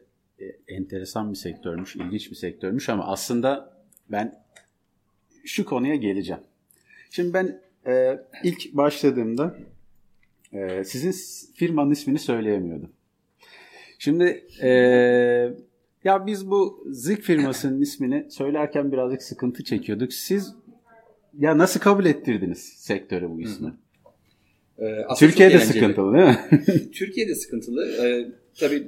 enteresan 0.74 1.32
bir 1.32 1.38
sektörmüş, 1.38 1.96
ilginç 1.96 2.32
bir 2.32 2.36
sektörmüş 2.36 2.90
ama 2.90 3.08
aslında 3.08 3.74
ben 4.10 4.44
şu 5.46 5.66
konuya 5.66 5.96
geleceğim. 5.96 6.42
Şimdi 7.12 7.34
ben 7.34 7.62
e, 7.88 8.20
ilk 8.44 8.74
başladığımda 8.74 9.56
e, 10.54 10.84
sizin 10.84 11.14
firmanın 11.56 11.92
ismini 11.92 12.20
söyleyemiyordum. 12.20 12.90
Şimdi 14.00 14.46
e, 14.62 14.70
ya 16.04 16.26
biz 16.28 16.50
bu 16.50 16.88
Zik 16.92 17.22
firmasının 17.22 17.82
ismini 17.82 18.32
söylerken 18.32 18.92
birazcık 18.92 19.24
sıkıntı 19.24 19.64
çekiyorduk. 19.64 20.14
Siz 20.14 20.56
ya 21.40 21.58
nasıl 21.58 21.80
kabul 21.80 22.06
ettirdiniz 22.06 22.60
sektöre 22.60 23.30
bu 23.30 23.42
ismi? 23.42 23.74
E, 24.78 24.86
aslında 25.08 25.32
Türkiye'de 25.32 25.54
çok 25.54 25.62
eğlenceli. 25.62 25.80
sıkıntılı 25.80 26.14
değil 26.14 26.26
mi? 26.26 26.92
Türkiye'de 26.92 27.36
sıkıntılı. 27.36 27.88
Ee, 27.88 28.32
tabii 28.60 28.88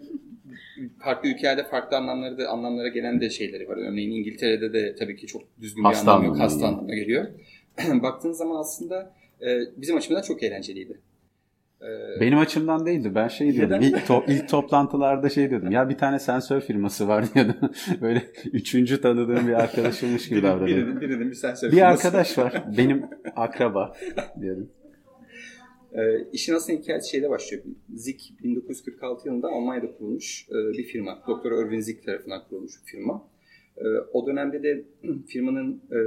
farklı 0.99 1.29
ülkelerde 1.29 1.63
farklı 1.63 1.97
anlamları 1.97 2.37
da 2.37 2.47
anlamlara 2.49 2.87
gelen 2.87 3.21
de 3.21 3.29
şeyleri 3.29 3.67
var. 3.69 3.77
Örneğin 3.77 4.11
İngiltere'de 4.11 4.73
de 4.73 4.95
tabii 4.95 5.15
ki 5.15 5.27
çok 5.27 5.41
düzgün 5.61 5.83
bir 5.83 5.89
Hasta 5.89 6.11
anlam 6.13 6.25
yok. 6.25 6.39
Hasta 6.39 6.67
anlamına 6.67 6.95
geliyor. 6.95 7.25
Baktığınız 8.03 8.37
zaman 8.37 8.59
aslında 8.59 9.13
e, 9.41 9.59
bizim 9.77 9.97
açımızdan 9.97 10.27
çok 10.27 10.43
eğlenceliydi. 10.43 10.99
Ee, 11.81 12.21
Benim 12.21 12.37
açımdan 12.37 12.85
değildi. 12.85 13.11
Ben 13.15 13.27
şey 13.27 13.53
diyordum. 13.53 13.77
İlk, 13.81 13.97
to- 13.97 14.23
ilk 14.27 14.49
toplantılarda 14.49 15.29
şey 15.29 15.49
diyordum. 15.49 15.71
Ya 15.71 15.89
bir 15.89 15.97
tane 15.97 16.19
sensör 16.19 16.61
firması 16.61 17.07
var 17.07 17.33
diyordum. 17.33 17.55
Böyle 18.01 18.23
üçüncü 18.53 19.01
tanıdığım 19.01 19.47
bir 19.47 19.53
arkadaşımmış 19.53 20.29
gibi 20.29 20.43
davranıyordum. 20.43 20.87
birinin, 20.87 21.01
birinin 21.01 21.29
bir 21.29 21.35
sensör 21.35 21.67
Bir 21.71 21.75
firması. 21.75 22.07
arkadaş 22.07 22.37
var. 22.37 22.63
Benim 22.77 23.05
akraba 23.35 23.95
diyordum. 24.41 24.69
E, 25.97 26.27
işin 26.33 26.53
aslında 26.53 26.79
hikayesi 26.79 27.09
şeyde 27.09 27.29
başlıyor. 27.29 27.63
Zik 27.93 28.33
1946 28.43 29.27
yılında 29.27 29.47
Almanya'da 29.47 29.97
kurulmuş 29.97 30.47
e, 30.49 30.53
bir 30.77 30.83
firma. 30.83 31.23
Doktor 31.27 31.65
Irvin 31.65 31.79
Zik 31.79 32.03
tarafından 32.05 32.41
kurulmuş 32.49 32.73
bir 32.85 32.91
firma. 32.91 33.27
E, 33.77 33.83
o 34.13 34.27
dönemde 34.27 34.63
de 34.63 34.85
firmanın 35.27 35.81
e, 35.91 35.97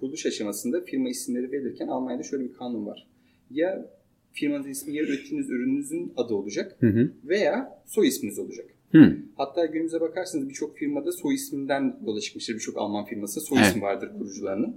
kuruluş 0.00 0.26
aşamasında 0.26 0.80
firma 0.80 1.08
isimleri 1.08 1.52
verilirken 1.52 1.86
Almanya'da 1.88 2.22
şöyle 2.22 2.44
bir 2.44 2.52
kanun 2.52 2.86
var. 2.86 3.08
Ya 3.50 3.90
firmanın 4.32 4.68
ismi 4.68 4.96
ya 4.96 5.02
ürettiğiniz 5.02 5.50
ürününüzün 5.50 6.12
adı 6.16 6.34
olacak 6.34 6.76
Hı 6.80 6.86
hı. 6.86 7.12
veya 7.24 7.82
soy 7.86 8.08
isminiz 8.08 8.38
olacak. 8.38 8.66
Hı. 8.92 9.16
Hatta 9.36 9.66
günümüze 9.66 10.00
bakarsanız 10.00 10.48
birçok 10.48 10.76
firmada 10.76 11.12
soy 11.12 11.34
isminden 11.34 11.96
yola 12.06 12.20
çıkmıştır. 12.20 12.54
Birçok 12.54 12.76
Alman 12.78 13.04
firması 13.04 13.40
soy 13.40 13.58
Evet. 13.58 13.68
ismi 13.68 13.82
vardır 13.82 14.10
kurucularının. 14.18 14.76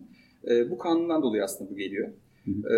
E, 0.49 0.69
bu 0.69 0.77
kanundan 0.77 1.21
dolayı 1.21 1.43
aslında 1.43 1.71
bu 1.71 1.75
geliyor. 1.75 2.09
Hı 2.45 2.51
E, 2.51 2.75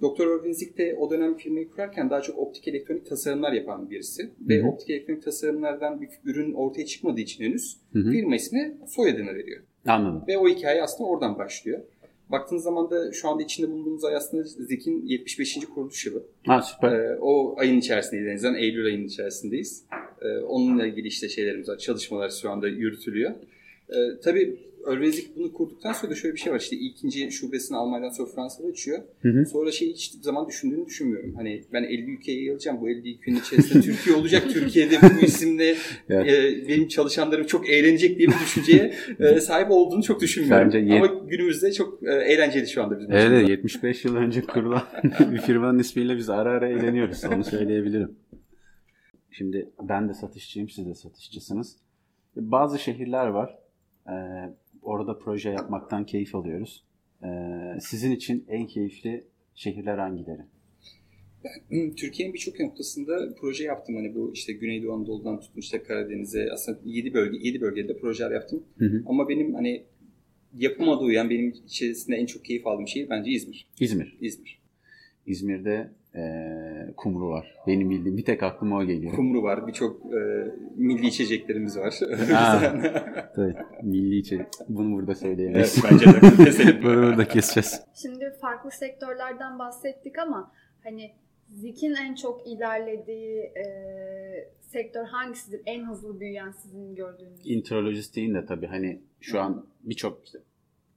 Doktor 0.00 0.40
Irvin 0.40 0.52
Zik 0.52 0.78
de 0.78 0.96
o 1.00 1.10
dönem 1.10 1.36
firmayı 1.36 1.70
kurarken 1.70 2.10
daha 2.10 2.22
çok 2.22 2.38
optik 2.38 2.68
elektronik 2.68 3.06
tasarımlar 3.06 3.52
yapan 3.52 3.90
birisi. 3.90 4.30
Ve 4.40 4.58
Hı 4.58 4.62
hı. 4.62 4.68
optik 4.68 4.90
elektronik 4.90 5.22
tasarımlardan 5.22 6.00
bir 6.00 6.08
ürün 6.24 6.52
ortaya 6.52 6.86
çıkmadığı 6.86 7.20
için 7.20 7.44
henüz 7.44 7.76
Hı 7.92 7.98
hı. 7.98 8.10
firma 8.10 8.36
ismi 8.36 8.76
soyadını 8.86 9.34
veriyor. 9.34 9.62
Anladım. 9.86 10.24
Ve 10.28 10.38
o 10.38 10.48
hikaye 10.48 10.82
aslında 10.82 11.10
oradan 11.10 11.38
başlıyor. 11.38 11.80
Baktığınız 12.28 12.62
zaman 12.62 12.90
da 12.90 13.12
şu 13.12 13.28
anda 13.28 13.42
içinde 13.42 13.70
bulunduğumuz 13.70 14.04
ay 14.04 14.16
aslında 14.16 14.42
Zik'in 14.44 15.06
75. 15.06 15.58
kuruluş 15.74 16.06
yılı. 16.06 16.22
Ha 16.46 16.62
süper. 16.62 16.92
Ee, 16.92 17.18
o 17.20 17.54
ayın 17.58 17.78
içerisindeyiz. 17.78 18.28
En 18.28 18.34
azından 18.34 18.54
Eylül 18.54 18.86
ayının 18.86 19.04
içerisindeyiz. 19.06 19.84
Ee, 20.22 20.38
onunla 20.38 20.86
ilgili 20.86 21.08
işte 21.08 21.28
şeylerimiz 21.28 21.68
var. 21.68 21.78
Çalışmalar 21.78 22.30
şu 22.30 22.50
anda 22.50 22.68
yürütülüyor. 22.68 23.30
Ee, 23.90 23.94
tabii 24.24 24.56
Ölvezik 24.86 25.36
bunu 25.36 25.52
kurduktan 25.52 25.92
sonra 25.92 26.10
da 26.12 26.14
şöyle 26.16 26.34
bir 26.34 26.40
şey 26.40 26.52
var. 26.52 26.60
İşte 26.60 26.76
ikinci 26.76 27.30
şubesini 27.30 27.76
Almanya'dan 27.76 28.08
sonra 28.14 28.30
Fransa'da 28.34 28.68
açıyor. 28.68 29.02
Hı 29.22 29.28
hı. 29.28 29.46
Sonra 29.46 29.70
şeyi 29.72 29.92
hiç 29.92 30.10
zaman 30.22 30.48
düşündüğünü 30.48 30.86
düşünmüyorum. 30.86 31.34
Hani 31.34 31.64
ben 31.72 31.82
50 31.82 32.10
ülkeye 32.10 32.38
yayılacağım. 32.38 32.80
Bu 32.80 32.88
50 32.88 33.14
ülkenin 33.14 33.36
içerisinde 33.36 33.80
Türkiye 33.86 34.16
olacak. 34.16 34.42
Türkiye'de 34.52 34.96
bu 35.02 35.24
isimle 35.24 35.76
Evet. 36.10 36.28
e, 36.30 36.68
benim 36.68 36.88
çalışanlarım 36.88 37.46
çok 37.46 37.68
eğlenecek 37.68 38.18
diye 38.18 38.28
bir 38.28 38.32
düşünceye 38.34 38.94
e, 39.20 39.40
sahip 39.40 39.70
olduğunu 39.70 40.02
çok 40.02 40.20
düşünmüyorum. 40.20 40.64
Bence 40.66 40.78
ye- 40.78 40.94
Ama 41.00 41.06
günümüzde 41.06 41.72
çok 41.72 42.02
e, 42.02 42.12
eğlenceli 42.14 42.66
şu 42.68 42.82
anda 42.82 42.98
bizim 43.00 43.12
Evet, 43.12 43.24
evet 43.30 43.48
75 43.48 44.04
yıl 44.04 44.16
önce 44.16 44.40
kurulan 44.42 44.82
bir 45.32 45.38
firmanın 45.38 45.78
ismiyle 45.78 46.16
biz 46.16 46.30
ara 46.30 46.50
ara 46.50 46.68
eğleniyoruz. 46.68 47.24
Onu 47.24 47.44
söyleyebilirim. 47.44 48.16
Şimdi 49.30 49.70
ben 49.88 50.08
de 50.08 50.14
satışçıyım, 50.14 50.68
siz 50.68 50.86
de 50.86 50.94
satışçısınız. 50.94 51.76
Bazı 52.36 52.78
şehirler 52.78 53.26
var. 53.26 53.58
Ee, 54.08 54.12
orada 54.86 55.18
proje 55.18 55.50
yapmaktan 55.50 56.06
keyif 56.06 56.34
alıyoruz. 56.34 56.84
Ee, 57.22 57.28
sizin 57.80 58.10
için 58.10 58.44
en 58.48 58.66
keyifli 58.66 59.24
şehirler 59.54 59.98
hangileri? 59.98 60.42
Hı, 61.70 61.94
Türkiye'nin 61.96 62.34
birçok 62.34 62.60
noktasında 62.60 63.34
proje 63.40 63.64
yaptım. 63.64 63.96
Hani 63.96 64.14
bu 64.14 64.32
işte 64.34 64.52
Güneydoğu 64.52 64.92
Anadolu'dan 64.92 65.40
tutun 65.40 65.60
işte 65.60 65.82
Karadeniz'e 65.82 66.52
aslında 66.52 66.78
7 66.84 67.14
bölge 67.14 67.38
7 67.40 67.60
bölgede 67.60 67.98
projeler 67.98 68.30
yaptım. 68.30 68.62
Hı 68.78 68.84
hı. 68.84 69.02
Ama 69.06 69.28
benim 69.28 69.54
hani 69.54 69.84
yapıma 70.58 71.00
da 71.00 71.04
uyan 71.04 71.30
benim 71.30 71.50
içerisinde 71.66 72.16
en 72.16 72.26
çok 72.26 72.44
keyif 72.44 72.66
aldığım 72.66 72.88
şehir 72.88 73.10
bence 73.10 73.30
İzmir. 73.30 73.66
İzmir. 73.80 74.16
İzmir. 74.20 74.60
İzmir'de 75.26 75.90
ee, 76.16 76.92
kumru 76.96 77.28
var. 77.28 77.54
Benim 77.66 77.90
bildiğim 77.90 78.16
bir 78.16 78.24
tek 78.24 78.42
aklıma 78.42 78.76
o 78.78 78.84
geliyor. 78.84 79.14
Kumru 79.14 79.42
var. 79.42 79.66
Birçok 79.66 80.00
e, 80.06 80.18
milli 80.76 81.06
içeceklerimiz 81.06 81.78
var. 81.78 81.94
Ha. 82.32 82.60
Tabii, 83.36 83.56
milli 83.82 84.16
içerik. 84.16 84.46
Bunu 84.68 84.96
burada 84.96 85.14
söyleyemeyiz. 85.14 85.84
evet, 85.84 85.92
bence 85.92 86.06
de. 86.06 86.82
Bunu 86.82 87.02
burada 87.02 87.28
keseceğiz. 87.28 87.82
Şimdi 87.94 88.32
farklı 88.40 88.70
sektörlerden 88.70 89.58
bahsettik 89.58 90.18
ama 90.18 90.52
hani 90.84 91.12
Zik'in 91.48 91.94
en 91.94 92.14
çok 92.14 92.46
ilerlediği 92.46 93.40
e, 93.40 93.66
sektör 94.60 95.04
hangisidir? 95.04 95.60
En 95.66 95.84
hızlı 95.84 96.20
büyüyen 96.20 96.50
sizin 96.50 96.94
gördüğünüz? 96.94 97.40
Intralojistiğin 97.44 98.34
de 98.34 98.46
tabii 98.46 98.66
hani 98.66 99.00
şu 99.20 99.40
an 99.40 99.66
birçok 99.82 100.24
işte 100.24 100.38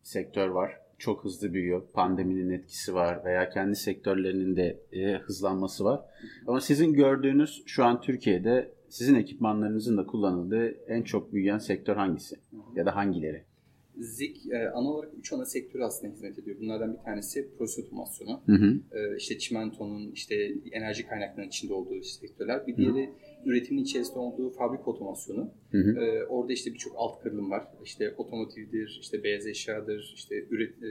sektör 0.04 0.48
var. 0.48 0.80
Çok 1.00 1.24
hızlı 1.24 1.54
büyüyor. 1.54 1.82
Pandeminin 1.94 2.50
etkisi 2.50 2.94
var 2.94 3.26
veya 3.26 3.50
kendi 3.50 3.76
sektörlerinin 3.76 4.56
de 4.56 4.80
e, 4.92 5.14
hızlanması 5.14 5.86
var. 5.86 6.02
Ama 6.48 6.62
sizin 6.62 6.94
gördüğünüz 6.94 7.64
şu 7.66 7.84
an 7.84 8.02
Türkiye'de 8.02 8.74
sizin 8.90 9.16
ekipmanlarınızın 9.16 9.98
da 9.98 10.06
kullanıldığı 10.06 10.68
en 10.88 11.04
çok 11.04 11.34
büyüyen 11.34 11.58
sektör 11.58 11.96
hangisi? 11.96 12.36
Ya 12.76 12.86
da 12.86 12.96
hangileri? 12.96 13.44
Zik 13.98 14.46
e, 14.52 14.70
ana 14.70 14.90
olarak 14.90 15.14
3 15.18 15.34
ana 15.34 15.46
sektörü 15.46 15.84
aslında 15.84 16.14
hizmet 16.14 16.40
ediyor. 16.40 16.58
Bunlardan 16.62 16.94
bir 16.94 17.04
tanesi 17.04 17.50
proses 17.58 17.86
otomasyonu. 17.86 18.42
Hı 18.46 18.54
hı. 18.54 18.80
e, 18.92 19.18
işte 19.18 19.38
çimentonun, 19.38 20.12
işte 20.12 20.36
enerji 20.72 21.08
kaynaklarının 21.08 21.48
içinde 21.48 21.74
olduğu 21.74 22.02
sektörler. 22.02 22.68
Bir 22.68 22.78
diğeri 22.78 23.10
üretimin 23.46 23.84
içerisinde 23.84 24.20
olduğu 24.20 24.50
fabrika 24.50 24.84
otomasyonu. 24.84 25.52
Hı 25.72 25.78
hı. 25.78 26.00
E, 26.00 26.26
orada 26.26 26.54
işte 26.54 26.74
birçok 26.74 26.94
alt 26.96 27.24
kırılım 27.24 27.52
var. 27.52 27.68
İşte 27.84 28.14
otomotivdir, 28.18 29.00
işte 29.02 29.24
beyaz 29.24 29.48
eşyadır, 29.48 30.14
işte 30.16 30.46
üret, 30.50 30.84
e, 30.84 30.88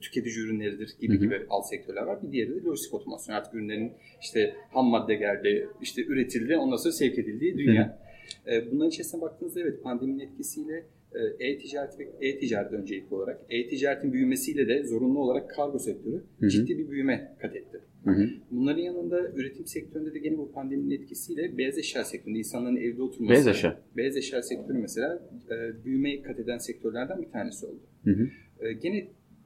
tüketici 0.00 0.38
ürünleridir 0.38 0.96
gibi 1.00 1.14
Hı 1.14 1.18
hı. 1.18 1.24
gibi 1.24 1.46
alt 1.50 1.68
sektörler 1.68 2.02
var. 2.02 2.22
Bir 2.22 2.32
diğeri 2.32 2.54
de 2.54 2.62
lojistik 2.62 2.94
otomasyon. 2.94 3.34
Artık 3.34 3.54
ürünlerin 3.54 3.92
işte 4.20 4.54
ham 4.70 4.86
madde 4.86 5.14
geldi, 5.14 5.68
işte 5.82 6.04
üretildi, 6.04 6.56
ondan 6.56 6.76
sonra 6.76 6.92
sevk 6.92 7.18
edildiği 7.18 7.58
dünya. 7.58 7.98
E, 8.46 8.70
bunların 8.70 8.88
içerisine 8.88 9.20
baktığınızda 9.20 9.60
evet 9.60 9.82
pandeminin 9.82 10.18
etkisiyle 10.18 10.84
e, 11.14 11.46
e-ticaret 11.46 11.98
ve 11.98 12.08
e-ticaret 12.20 12.72
öncelikli 12.72 13.14
olarak 13.14 13.40
e-ticaretin 13.50 14.12
büyümesiyle 14.12 14.68
de 14.68 14.84
zorunlu 14.84 15.18
olarak 15.18 15.50
kargo 15.50 15.78
sektörü 15.78 16.16
Hı 16.40 16.46
hı. 16.46 16.50
ciddi 16.50 16.78
bir 16.78 16.90
büyüme 16.90 17.36
kat 17.40 17.56
etti. 17.56 17.80
Hı 18.04 18.10
hı. 18.10 18.28
Bunların 18.50 18.80
yanında 18.80 19.30
üretim 19.30 19.66
sektöründe 19.66 20.14
de 20.14 20.18
gene 20.18 20.38
bu 20.38 20.52
pandeminin 20.52 20.90
etkisiyle 20.90 21.58
beyaz 21.58 21.78
eşya 21.78 22.04
sektöründe 22.04 22.38
insanların 22.38 22.76
evde 22.76 23.02
oturması. 23.02 23.30
Beyaz 23.30 23.46
eşya. 23.46 23.80
Beyaz 23.96 24.16
eşya 24.16 24.42
sektörü 24.42 24.78
mesela 24.78 25.22
e, 25.50 25.84
büyüme 25.84 26.22
kat 26.22 26.38
eden 26.38 26.58
sektörlerden 26.58 27.22
bir 27.22 27.30
tanesi 27.30 27.66
oldu. 27.66 27.80
Hı 28.04 28.10
hı. 28.10 28.28
E, 28.66 28.72
gene 28.72 28.96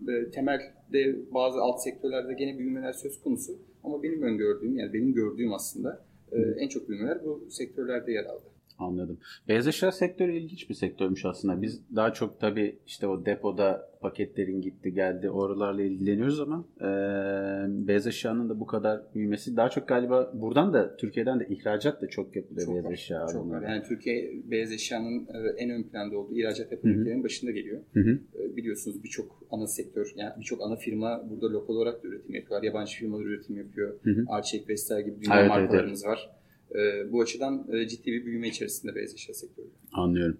e, 0.08 0.30
temelde 0.30 1.16
bazı 1.34 1.58
alt 1.58 1.82
sektörlerde 1.82 2.34
gene 2.34 2.58
büyümeler 2.58 2.92
söz 2.92 3.20
konusu 3.20 3.58
ama 3.84 4.02
benim 4.02 4.22
öngördüğüm 4.22 4.78
yani 4.78 4.92
benim 4.92 5.14
gördüğüm 5.14 5.52
aslında 5.52 6.04
e, 6.32 6.38
en 6.58 6.68
çok 6.68 6.88
büyümeler 6.88 7.24
bu 7.24 7.46
sektörlerde 7.50 8.12
yer 8.12 8.24
aldı. 8.24 8.55
Anladım. 8.78 9.18
Beyaz 9.48 9.68
eşya 9.68 9.92
sektörü 9.92 10.32
ilginç 10.32 10.70
bir 10.70 10.74
sektörmüş 10.74 11.24
aslında. 11.24 11.62
Biz 11.62 11.80
daha 11.96 12.12
çok 12.12 12.40
tabii 12.40 12.78
işte 12.86 13.06
o 13.06 13.26
depoda 13.26 13.90
paketlerin 14.00 14.60
gitti 14.60 14.94
geldi 14.94 15.30
oralarla 15.30 15.82
ilgileniyoruz 15.82 16.40
ama 16.40 16.64
e, 16.80 16.86
beyaz 17.88 18.06
eşyanın 18.06 18.48
da 18.48 18.60
bu 18.60 18.66
kadar 18.66 19.02
büyümesi 19.14 19.56
daha 19.56 19.68
çok 19.68 19.88
galiba 19.88 20.32
buradan 20.34 20.72
da 20.72 20.96
Türkiye'den 20.96 21.40
de 21.40 21.46
ihracat 21.48 22.02
da 22.02 22.08
çok 22.08 22.36
yapılıyor 22.36 22.66
Çok 22.66 22.74
beyaz 22.74 22.84
var, 22.86 22.92
eşya. 22.92 23.26
Çok 23.32 23.50
var. 23.50 23.62
Yani 23.62 23.82
Türkiye 23.82 24.32
beyaz 24.44 24.72
eşyanın 24.72 25.28
en 25.58 25.70
ön 25.70 25.82
planda 25.82 26.18
olduğu 26.18 26.38
ihracat 26.38 26.72
yapan 26.72 26.90
ülkelerin 26.90 27.24
başında 27.24 27.50
geliyor. 27.50 27.80
Hı 27.94 28.00
hı. 28.00 28.18
E, 28.42 28.56
Biliyorsunuz 28.56 29.04
birçok 29.04 29.42
ana 29.50 29.66
sektör, 29.66 30.12
yani 30.16 30.32
birçok 30.38 30.62
ana 30.62 30.76
firma 30.76 31.30
burada 31.30 31.52
lokal 31.52 31.74
olarak 31.74 32.02
da 32.04 32.08
üretim 32.08 32.34
yapıyorlar. 32.34 32.66
Yabancı 32.66 32.98
firmalar 32.98 33.24
üretim 33.24 33.56
yapıyor. 33.56 33.98
Arçelik, 34.28 34.68
Vestel 34.68 35.04
gibi 35.04 35.16
dünya 35.24 35.40
Evet, 35.40 35.50
evet, 35.54 35.70
markalarımız 35.70 36.04
var. 36.04 36.30
E, 36.74 37.12
Bu 37.12 37.20
açıdan 37.20 37.66
e, 37.72 37.88
ciddi 37.88 38.06
bir 38.12 38.24
büyüme 38.24 38.48
içerisinde 38.48 38.94
beyaz 38.94 39.14
eşya 39.14 39.34
sektörü. 39.34 39.66
Anlıyorum. 39.92 40.38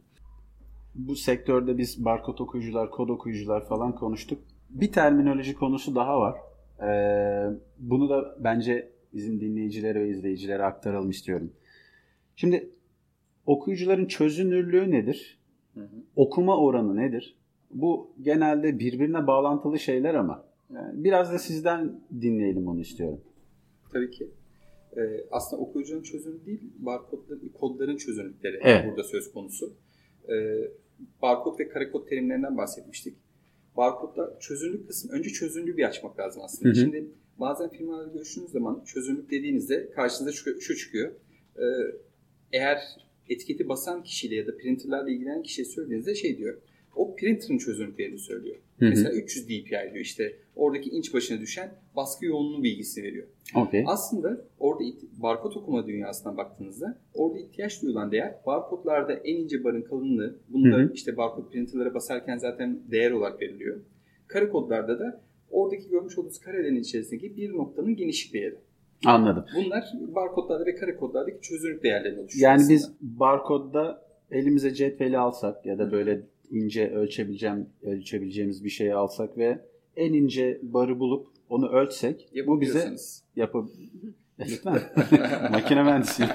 Bu 0.95 1.17
sektörde 1.17 1.79
biz 1.79 2.05
barkod 2.05 2.39
okuyucular, 2.39 2.91
kod 2.91 3.09
okuyucular 3.09 3.69
falan 3.69 3.95
konuştuk. 3.95 4.39
Bir 4.71 4.93
terminoloji 4.93 5.55
konusu 5.55 5.95
daha 5.95 6.21
var. 6.21 6.35
Ee, 6.83 7.51
bunu 7.79 8.09
da 8.09 8.37
bence 8.45 8.93
bizim 9.15 9.41
dinleyicilere 9.41 10.01
ve 10.01 10.09
izleyicilere 10.09 10.65
aktaralım 10.65 11.11
istiyorum. 11.11 11.53
Şimdi 12.37 12.71
okuyucuların 13.47 14.07
çözünürlüğü 14.07 14.91
nedir? 14.91 15.39
Okuma 16.17 16.59
oranı 16.59 16.97
nedir? 16.97 17.37
Bu 17.71 18.11
genelde 18.23 18.79
birbirine 18.79 19.27
bağlantılı 19.27 19.79
şeyler 19.79 20.15
ama 20.15 20.45
yani 20.75 21.05
biraz 21.05 21.33
da 21.33 21.39
sizden 21.39 22.01
dinleyelim 22.21 22.69
onu 22.69 22.81
istiyorum. 22.81 23.21
Tabii 23.93 24.11
ki. 24.11 24.31
E, 24.97 25.25
Aslında 25.31 25.63
okuyucunun 25.63 26.03
çözünürlüğü 26.03 26.47
değil, 26.47 26.61
barkodların, 26.79 27.49
kodların 27.49 27.97
çözünürlükleri 27.97 28.59
Evet. 28.63 28.85
burada 28.91 29.05
söz 29.05 29.33
konusu. 29.33 29.73
E, 30.29 30.35
Barkod 31.23 31.59
ve 31.59 31.69
karekod 31.69 32.09
terimlerinden 32.09 32.57
bahsetmiştik. 32.57 33.17
Barkodda 33.77 34.37
çözünürlük 34.41 34.87
kısmı, 34.89 35.13
önce 35.13 35.31
çözünürlüğü 35.31 35.77
bir 35.77 35.85
açmak 35.85 36.19
lazım 36.19 36.43
aslında. 36.45 36.69
Hı 36.69 36.73
hı. 36.73 36.77
Şimdi 36.77 37.05
bazen 37.41 37.71
firmalarla 37.71 38.13
görüştüğünüz 38.13 38.51
zaman 38.51 38.85
çözünürlük 38.85 39.31
dediğinizde 39.31 39.91
karşınıza 39.91 40.33
şu, 40.33 40.61
şu 40.61 40.77
çıkıyor. 40.77 41.13
E, 41.59 41.65
Eğer 42.53 42.79
etiketi 43.29 43.69
basan 43.69 44.03
kişiyle 44.03 44.35
ya 44.35 44.47
da 44.47 44.57
printerlarla 44.57 45.11
ilgilenen 45.11 45.43
kişiye 45.43 45.65
söylediğinizde 45.65 46.15
şey 46.15 46.39
diyor. 46.39 46.59
O 46.97 47.17
printer'ın 47.17 47.59
çözünürlüklerini 47.59 48.19
söylüyor. 48.19 48.57
Hı 48.79 48.87
hı. 48.87 48.89
Mesela 48.89 49.13
300 49.13 49.45
dpi 49.45 49.71
diyor 49.71 49.97
işte. 49.97 50.37
Oradaki 50.57 50.91
inç 50.91 51.15
başına 51.15 51.41
düşen 51.41 51.73
baskı 51.97 52.27
yoğunluğu 52.27 52.63
bilgisi 52.63 53.03
veriyor. 53.03 53.27
Okey. 53.55 53.85
Aslında 53.87 54.45
orada 54.59 54.85
barkod 55.23 55.55
okuma 55.55 55.87
dünyasına 55.87 56.37
baktığınızda 56.37 56.99
orada 57.15 57.39
ihtiyaç 57.39 57.83
duyulan 57.83 58.13
değer 58.13 58.35
barkodlarda 58.47 59.13
en 59.13 59.37
ince 59.37 59.65
barın 59.65 59.83
kalınlığı. 59.83 60.39
Bunda 60.49 60.77
Hı 60.77 60.83
hı. 60.83 60.93
işte 60.95 61.17
barkod 61.17 61.51
printerlara 61.51 61.95
basarken 61.95 62.39
zaten 62.39 62.81
değer 62.91 63.11
olarak 63.11 63.41
veriliyor. 63.41 63.81
Kare 64.29 64.49
kodlarda 64.49 64.99
da 64.99 65.27
Oradaki 65.51 65.89
görmüş 65.89 66.19
olduğunuz 66.19 66.41
karelerin 66.41 66.77
içerisindeki 66.77 67.37
bir 67.37 67.53
noktanın 67.57 67.97
genişlik 67.97 68.35
değeri. 68.35 68.59
Anladım. 69.07 69.45
Bunlar 69.57 69.85
barkodlarda 70.15 70.67
ve 70.67 70.75
kare 70.75 70.97
kodlardaki 70.97 71.41
çözünürlük 71.41 71.83
değerlerini 71.83 72.21
oluşturuyor. 72.21 72.51
Yani 72.51 72.61
aslında. 72.61 72.75
biz 72.75 72.93
barkodda 73.01 74.03
elimize 74.31 74.75
cetveli 74.75 75.19
alsak 75.19 75.67
ya 75.67 75.79
da 75.79 75.93
böyle 75.93 76.21
ince 76.51 76.91
ölçebileceğim 76.91 77.67
ölçebileceğimiz 77.83 78.65
bir 78.65 78.71
şeyi 78.71 78.95
alsak 78.95 79.39
ve 79.39 79.59
en 79.97 80.13
ince 80.13 80.59
barı 80.63 80.99
bulup 80.99 81.27
onu 81.49 81.69
ölçsek 81.69 82.29
bu 82.47 82.61
bize 82.61 82.95
yapıp 83.37 83.69
Lütfen. 84.41 84.73
Makine 85.53 85.83
mühendisiyim. 85.83 86.31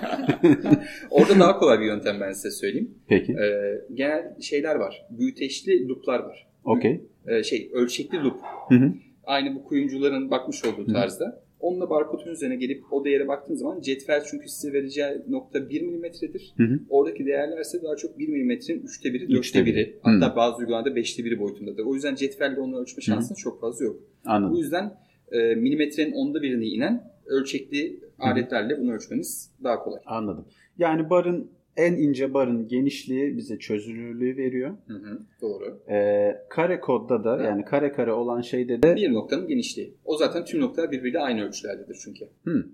Orada 1.10 1.40
daha 1.40 1.60
kolay 1.60 1.80
bir 1.80 1.86
yöntem 1.86 2.20
ben 2.22 2.32
size 2.32 2.52
söyleyeyim. 2.52 2.96
Peki. 3.08 3.34
Ee, 3.34 3.82
genel 3.94 4.42
şeyler 4.42 4.76
var. 4.76 5.06
Büyüteçli 5.10 5.88
looplar 5.88 6.20
var. 6.20 6.48
Okey. 6.66 7.02
Ee, 7.28 7.44
şey 7.44 7.72
ölçekli 7.74 8.24
loop. 8.24 8.38
Hı 8.70 8.76
hı. 8.76 8.94
Aynı 9.24 9.56
bu 9.56 9.64
kuyumcuların 9.64 10.32
bakmış 10.32 10.66
olduğu 10.66 10.88
Hı. 10.88 10.94
tarzda. 10.94 11.44
Onunla 11.62 11.90
barkodun 11.90 12.32
üzerine 12.32 12.56
gelip 12.56 12.94
o 12.94 13.06
değere 13.06 13.28
baktığın 13.28 13.56
zaman 13.56 13.82
cetvel 13.82 14.24
çünkü 14.32 14.50
size 14.50 14.74
vereceği 14.74 15.22
nokta 15.30 15.70
1 15.70 15.82
milimetredir. 15.82 16.54
Hı 16.58 16.64
hı. 16.64 16.80
Oradaki 16.90 17.26
değerler 17.26 17.60
ise 17.60 17.84
daha 17.84 17.96
çok 17.96 18.20
1 18.20 18.28
milimetrenin 18.28 18.82
3'te 18.82 19.10
1'i, 19.10 19.38
Üçte 19.38 19.60
4'te 19.60 19.66
biri. 19.66 19.80
1'i. 19.80 20.00
Hatta 20.02 20.36
bazı 20.36 20.58
uygulamalarda 20.58 21.00
5'te 21.00 21.24
1'i 21.24 21.40
boyutundadır. 21.40 21.86
O 21.86 21.94
yüzden 21.94 22.16
cetvelle 22.16 22.60
onu 22.60 22.80
ölçme 22.82 23.02
şansınız 23.02 23.40
çok 23.40 23.62
fazla 23.62 23.86
yok. 23.86 23.96
Bu 24.26 24.30
Anladım. 24.30 24.56
yüzden 24.56 24.98
e, 25.32 25.56
milimetrenin 25.56 26.12
onda 26.12 26.42
birine 26.42 26.66
inen 26.66 27.12
ölçekli 27.26 28.00
aletlerle 28.20 28.80
bunu 28.80 28.94
ölçmeniz 28.94 29.52
daha 29.64 29.84
kolay. 29.84 30.02
Anladım. 30.06 30.46
Yani 30.78 31.10
barın 31.10 31.52
en 31.78 31.94
ince 31.94 32.34
barın 32.34 32.68
genişliği 32.68 33.38
bize 33.38 33.60
çözünürlüğü 33.60 34.38
veriyor. 34.38 34.72
Hı 34.88 34.94
hı, 34.94 35.20
doğru. 35.42 35.80
Ee, 35.90 36.38
kare 36.50 36.80
kodda 36.80 37.24
da 37.24 37.44
yani 37.44 37.66
kare 37.66 37.92
kare 37.92 38.14
olan 38.14 38.42
şeyde 38.42 38.84
de 38.84 38.96
Bir 38.96 39.14
noktanın 39.14 39.48
genişliği. 39.48 39.94
O 40.06 40.18
zaten 40.18 40.46
tüm 40.46 40.62
noktalar 40.62 40.92
birbiriyle 40.92 41.20
aynı 41.20 41.48
ölçülerdedir 41.48 41.98
çünkü. 42.04 42.30
Hı. 42.44 42.66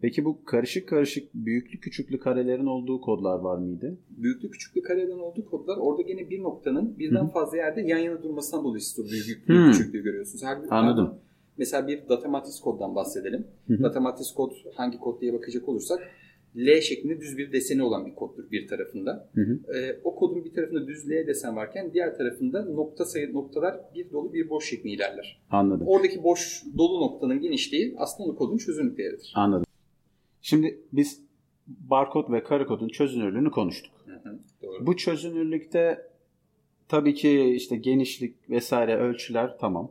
Peki 0.00 0.24
bu 0.24 0.44
karışık 0.44 0.88
karışık 0.88 1.34
büyüklü 1.34 1.80
küçüklü 1.80 2.18
karelerin 2.18 2.66
olduğu 2.66 3.00
kodlar 3.00 3.38
var 3.38 3.58
mıydı? 3.58 3.98
Büyüklü 4.10 4.50
küçüklü 4.50 4.82
kareden 4.82 5.18
olduğu 5.18 5.44
kodlar 5.44 5.76
orada 5.76 6.02
gene 6.02 6.30
bir 6.30 6.42
noktanın 6.42 6.98
birden 6.98 7.24
Hı. 7.24 7.28
fazla 7.28 7.56
yerde 7.56 7.80
yan 7.80 7.98
yana 7.98 8.22
durmasından 8.22 8.64
dolayı 8.64 8.80
siz 8.80 8.98
o 8.98 9.10
büyüklük, 9.10 9.48
Hı. 9.48 9.70
küçüklüğü 9.70 10.02
görüyorsunuz. 10.02 10.44
Her, 10.44 10.58
Anladım. 10.70 11.14
Mesela 11.58 11.86
bir 11.88 12.08
data 12.08 12.28
matris 12.28 12.60
koddan 12.60 12.94
bahsedelim. 12.94 13.46
Hı 13.66 13.74
hı. 13.74 13.82
Data 13.82 14.00
matris 14.00 14.34
kod 14.34 14.52
hangi 14.74 14.98
kod 14.98 15.20
diye 15.20 15.32
bakacak 15.32 15.68
olursak 15.68 16.00
L 16.56 16.80
şeklinde 16.80 17.20
düz 17.20 17.38
bir 17.38 17.52
deseni 17.52 17.82
olan 17.82 18.06
bir 18.06 18.14
koddur 18.14 18.50
bir 18.50 18.68
tarafında. 18.68 19.28
Hı 19.34 19.40
hı. 19.40 19.76
Ee, 19.76 20.00
o 20.04 20.14
kodun 20.14 20.44
bir 20.44 20.54
tarafında 20.54 20.86
düz 20.86 21.10
L 21.10 21.26
desen 21.26 21.56
varken 21.56 21.92
diğer 21.92 22.16
tarafında 22.16 22.64
nokta 22.64 23.04
sayı 23.04 23.34
noktalar 23.34 23.80
bir 23.94 24.12
dolu 24.12 24.32
bir 24.32 24.50
boş 24.50 24.68
şeklinde 24.68 24.94
ilerler. 24.94 25.40
Anladım. 25.50 25.86
Oradaki 25.86 26.22
boş 26.22 26.64
dolu 26.78 27.00
noktanın 27.00 27.40
genişliği 27.40 27.94
aslında 27.98 28.30
o 28.30 28.36
kodun 28.36 28.56
çözünürlük 28.56 28.98
değeridir. 28.98 29.32
Anladım. 29.34 29.66
Şimdi 30.42 30.80
biz 30.92 31.20
barkod 31.66 32.32
ve 32.32 32.42
kare 32.42 32.66
kodun 32.66 32.88
çözünürlüğünü 32.88 33.50
konuştuk. 33.50 33.92
Hı 34.06 34.28
hı, 34.28 34.38
Doğru. 34.62 34.86
Bu 34.86 34.96
çözünürlükte 34.96 36.06
tabii 36.88 37.14
ki 37.14 37.54
işte 37.56 37.76
genişlik 37.76 38.50
vesaire 38.50 38.96
ölçüler 38.96 39.58
tamam. 39.60 39.90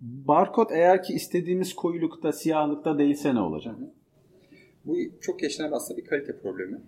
Barkod 0.00 0.70
eğer 0.70 1.02
ki 1.02 1.12
istediğimiz 1.12 1.74
koyulukta, 1.74 2.32
siyahlıkta 2.32 2.98
değilse 2.98 3.34
ne 3.34 3.40
olacak? 3.40 3.76
Bu 4.84 4.96
çok 5.20 5.42
yaşanan 5.42 5.72
aslında 5.72 6.00
bir 6.00 6.04
kalite 6.04 6.38
problemi. 6.38 6.80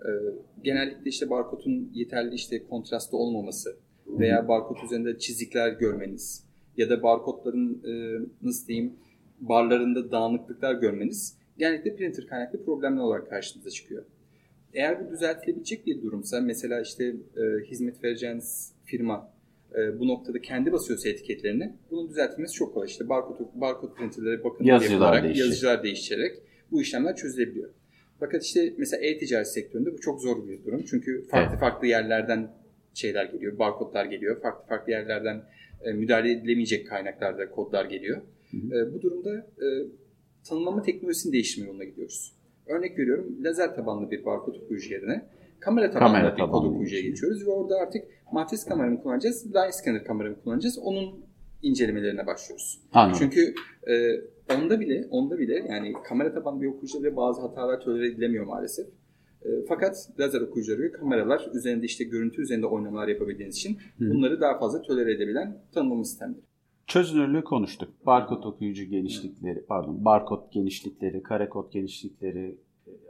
Ee, 0.00 0.08
genellikle 0.62 1.10
işte 1.10 1.30
barkodun 1.30 1.90
yeterli 1.94 2.34
işte 2.34 2.64
kontrastlı 2.64 3.18
olmaması 3.18 3.76
veya 4.06 4.48
barkod 4.48 4.76
üzerinde 4.84 5.18
çizikler 5.18 5.72
görmeniz 5.72 6.44
ya 6.76 6.90
da 6.90 7.02
barkodların 7.02 7.82
e, 7.84 8.24
nasıl 8.42 8.68
diyeyim 8.68 8.92
barlarında 9.40 10.10
dağınıklıklar 10.10 10.74
görmeniz 10.74 11.38
genellikle 11.58 11.96
printer 11.96 12.26
kaynaklı 12.26 12.64
problemler 12.64 13.00
olarak 13.00 13.30
karşınıza 13.30 13.70
çıkıyor. 13.70 14.04
Eğer 14.74 15.06
bu 15.06 15.10
düzeltilebilecek 15.10 15.86
bir 15.86 16.02
durumsa 16.02 16.40
mesela 16.40 16.80
işte 16.80 17.04
e, 17.36 17.64
hizmet 17.70 18.04
vereceğiniz 18.04 18.72
firma 18.84 19.32
e, 19.74 19.98
bu 19.98 20.08
noktada 20.08 20.40
kendi 20.40 20.72
basıyorsa 20.72 21.08
etiketlerini 21.08 21.74
bunun 21.90 22.08
düzeltilmesi 22.08 22.54
çok 22.54 22.74
kolay. 22.74 22.86
İşte 22.88 23.08
barkod, 23.08 23.36
barkod 23.54 23.94
printerlere 23.94 24.44
bakın 24.44 24.64
Yazıcılar 24.64 24.92
yapılarak, 24.92 25.24
değişecek. 25.24 25.46
yazıcılar 25.46 25.82
değiştirerek 25.82 26.42
bu 26.70 26.82
işlemler 26.82 27.16
çözülebiliyor. 27.16 27.70
Fakat 28.20 28.42
işte 28.44 28.74
mesela 28.78 29.06
e-ticaret 29.06 29.48
sektöründe 29.48 29.92
bu 29.92 30.00
çok 30.00 30.20
zor 30.20 30.48
bir 30.48 30.64
durum. 30.64 30.84
Çünkü 30.90 31.26
farklı 31.28 31.50
Evet. 31.50 31.60
farklı 31.60 31.86
yerlerden 31.86 32.50
şeyler 32.94 33.24
geliyor, 33.24 33.58
barkodlar 33.58 34.04
geliyor. 34.04 34.40
Farklı 34.40 34.66
farklı 34.68 34.92
yerlerden 34.92 35.42
e, 35.84 35.92
müdahale 35.92 36.30
edilemeyecek 36.30 36.88
kaynaklarda 36.88 37.50
kodlar 37.50 37.84
geliyor. 37.84 38.22
Hı 38.50 38.56
E, 38.56 38.94
bu 38.94 39.02
durumda 39.02 39.36
e, 39.36 39.66
tanımlama 40.48 40.82
teknolojisini 40.82 41.32
değiştirme 41.32 41.68
yoluna 41.68 41.84
gidiyoruz. 41.84 42.32
Örnek 42.66 42.98
veriyorum 42.98 43.36
lazer 43.44 43.74
tabanlı 43.74 44.10
bir 44.10 44.24
barkod 44.24 44.54
okuyucu 44.54 44.92
yerine 44.94 45.26
kamera 45.60 45.90
tabanlı 45.90 46.12
Kamera 46.12 46.36
bir 46.36 46.42
kod 46.42 46.64
okuyucuya 46.64 47.02
geçiyoruz 47.02 47.46
ve 47.46 47.50
orada 47.50 47.76
artık 47.76 48.04
matris 48.32 48.64
kamera 48.64 48.90
mı 48.90 49.02
kullanacağız, 49.02 49.46
line 49.54 49.72
scanner 49.72 50.04
kamera 50.04 50.30
mı 50.30 50.36
kullanacağız 50.44 50.78
onun 50.78 51.25
incelemelerine 51.62 52.26
başlıyoruz. 52.26 52.80
Anladım. 52.92 53.18
Çünkü 53.18 53.54
e, 53.88 53.94
onda 54.56 54.80
bile 54.80 55.06
onda 55.10 55.38
bile 55.38 55.54
yani 55.68 55.92
kamera 56.04 56.34
tabanlı 56.34 56.62
bir 56.62 56.66
okuyucuda 56.66 57.02
bile 57.02 57.16
bazı 57.16 57.40
hatalar 57.40 57.80
tolere 57.80 58.06
edilemiyor 58.06 58.46
maalesef. 58.46 58.86
E, 59.42 59.48
fakat 59.68 60.08
lazer 60.20 60.40
okuyucuları 60.40 60.92
kameralar 60.92 61.50
üzerinde 61.54 61.86
işte 61.86 62.04
görüntü 62.04 62.42
üzerinde 62.42 62.66
oynamalar 62.66 63.08
yapabildiğiniz 63.08 63.56
için 63.56 63.78
Hı. 63.98 64.10
bunları 64.10 64.40
daha 64.40 64.58
fazla 64.58 64.82
tolere 64.82 65.12
edebilen 65.12 65.58
tanımlama 65.74 66.04
sistemleri. 66.04 66.40
Çözünürlüğü 66.86 67.44
konuştuk. 67.44 68.06
Barkod 68.06 68.44
okuyucu 68.44 68.84
genişlikleri, 68.84 69.64
pardon, 69.68 70.04
barkod 70.04 70.52
genişlikleri, 70.52 71.22
kare 71.22 71.48
kod 71.48 71.72
genişlikleri, 71.72 72.58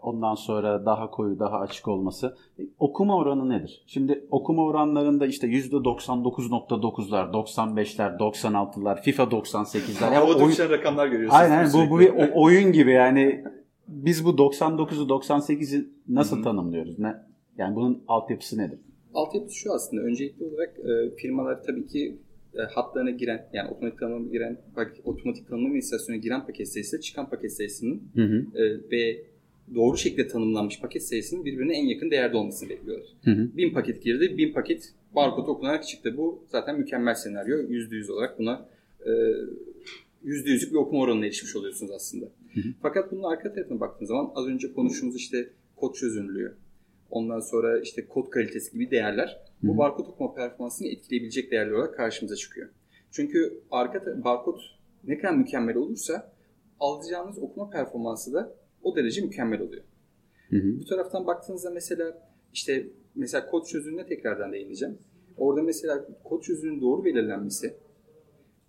ondan 0.03 0.35
sonra 0.35 0.87
daha 0.87 1.11
koyu, 1.11 1.39
daha 1.39 1.59
açık 1.59 1.89
olması. 1.89 2.37
E, 2.59 2.63
Okuma 2.79 3.17
oranı 3.17 3.49
nedir? 3.49 3.85
Şimdi 3.87 4.25
okuma 4.31 4.65
oranlarında 4.65 5.27
işte 5.27 5.47
%99.9'lar, 5.47 7.33
95'ler, 7.33 8.19
96'lar, 8.19 9.03
FIFA 9.03 9.23
98'ler. 9.23 10.05
Yani 10.05 10.15
Havada 10.15 10.45
oyun- 10.45 10.71
rakamlar 10.71 11.07
görüyorsunuz. 11.07 11.43
Aynen 11.43 11.69
bu, 11.73 11.91
bu 11.91 11.99
bir 12.01 12.09
o- 12.11 12.43
oyun 12.43 12.73
gibi 12.73 12.91
yani 12.93 13.45
biz 13.89 14.25
bu 14.25 14.29
99'u 14.39 15.09
98'i 15.09 15.89
nasıl 16.09 16.37
Hı 16.37 16.41
hı. 16.41 16.45
tanımlıyoruz? 16.45 16.99
Ne? 16.99 17.15
Yani 17.59 17.77
bunun 17.77 18.03
altyapısı 18.09 18.59
nedir? 18.59 18.79
Altyapısı 19.15 19.55
şu 19.57 19.73
aslında. 19.73 20.03
Öncelikli 20.03 20.45
olarak 20.45 20.79
e, 20.79 21.17
firmalar 21.17 21.63
tabii 21.63 21.87
ki 21.87 22.19
e, 22.55 22.61
hatlarına 22.75 23.11
giren 23.11 23.49
yani 23.53 23.71
otomatik 23.71 23.99
tanımlama 24.01 24.27
giren 24.33 24.59
bak, 24.77 24.93
otomatik 25.05 25.49
tanımlama 25.49 25.77
istasyonuna 25.77 26.23
giren 26.23 26.47
paket 26.47 26.69
sayısı 26.69 27.01
çıkan 27.01 27.31
paket 27.31 27.53
sayısının 27.53 28.03
Hı 28.15 28.23
hı. 28.23 28.47
e, 28.55 28.63
ve 28.91 29.23
doğru 29.75 29.97
şekilde 29.97 30.29
tanımlanmış 30.29 30.81
paket 30.81 31.03
sayısının 31.03 31.45
birbirine 31.45 31.77
en 31.77 31.87
yakın 31.87 32.11
değerde 32.11 32.37
olmasını 32.37 32.69
bekliyorlar. 32.69 33.09
Hı 33.25 33.31
hı. 33.31 33.57
1000 33.57 33.75
paket 33.75 34.03
girdi, 34.03 34.39
1000 34.39 34.53
paket 34.53 34.93
barkod 35.15 35.47
okunarak 35.49 35.87
çıktı. 35.87 36.17
Bu 36.17 36.45
zaten 36.49 36.79
mükemmel 36.79 37.15
senaryo. 37.15 37.57
%100 37.57 38.13
olarak 38.13 38.39
buna 38.39 38.69
e, 39.01 39.11
%100'lük 40.25 40.71
bir 40.71 40.77
okuma 40.77 41.03
oranına 41.03 41.27
erişmiş 41.27 41.57
oluyorsunuz 41.57 41.93
aslında. 41.93 42.27
Hı 42.55 42.61
hı. 42.61 42.69
Fakat 42.83 43.13
bunun 43.13 43.23
arka 43.23 43.53
tarafına 43.53 43.81
baktığınız 43.81 44.09
zaman 44.09 44.31
az 44.35 44.47
önce 44.47 44.73
konuştuğumuz 44.73 45.17
işte 45.17 45.49
kod 45.77 45.95
çözünürlüğü, 45.95 46.57
ondan 47.11 47.41
sonra 47.41 47.81
işte 47.81 48.07
kod 48.07 48.31
kalitesi 48.31 48.73
gibi 48.73 48.91
değerler 48.91 49.27
Hı 49.27 49.67
hı. 49.67 49.69
bu 49.69 49.79
barkod 49.79 50.07
okuma 50.07 50.35
performansını 50.35 50.89
etkileyebilecek 50.89 51.51
değerler 51.51 51.73
olarak 51.73 51.97
karşımıza 51.97 52.37
çıkıyor. 52.37 52.69
Çünkü 53.11 53.61
arka 53.71 54.25
barkod 54.25 54.61
ne 55.05 55.19
kadar 55.19 55.35
mükemmel 55.35 55.77
olursa 55.77 56.33
alacağınız 56.81 57.39
okuma 57.39 57.71
performansı 57.71 58.33
da 58.33 58.55
o 58.87 58.97
derece 58.97 59.21
mükemmel 59.21 59.61
oluyor. 59.61 59.83
Hı 60.51 60.57
hı. 60.57 60.81
Bu 60.81 60.85
taraftan 60.85 61.27
baktığınızda 61.27 61.71
mesela 61.71 62.29
işte 62.53 62.87
mesela 63.15 63.47
kod 63.47 63.65
çözünürlüğüne 63.65 64.07
tekrardan 64.07 64.53
değineceğim. 64.53 64.99
Orada 65.37 65.63
mesela 65.63 66.07
kod 66.25 66.43
çözünürlüğünün 66.43 66.81
doğru 66.81 67.05
belirlenmesi 67.05 67.75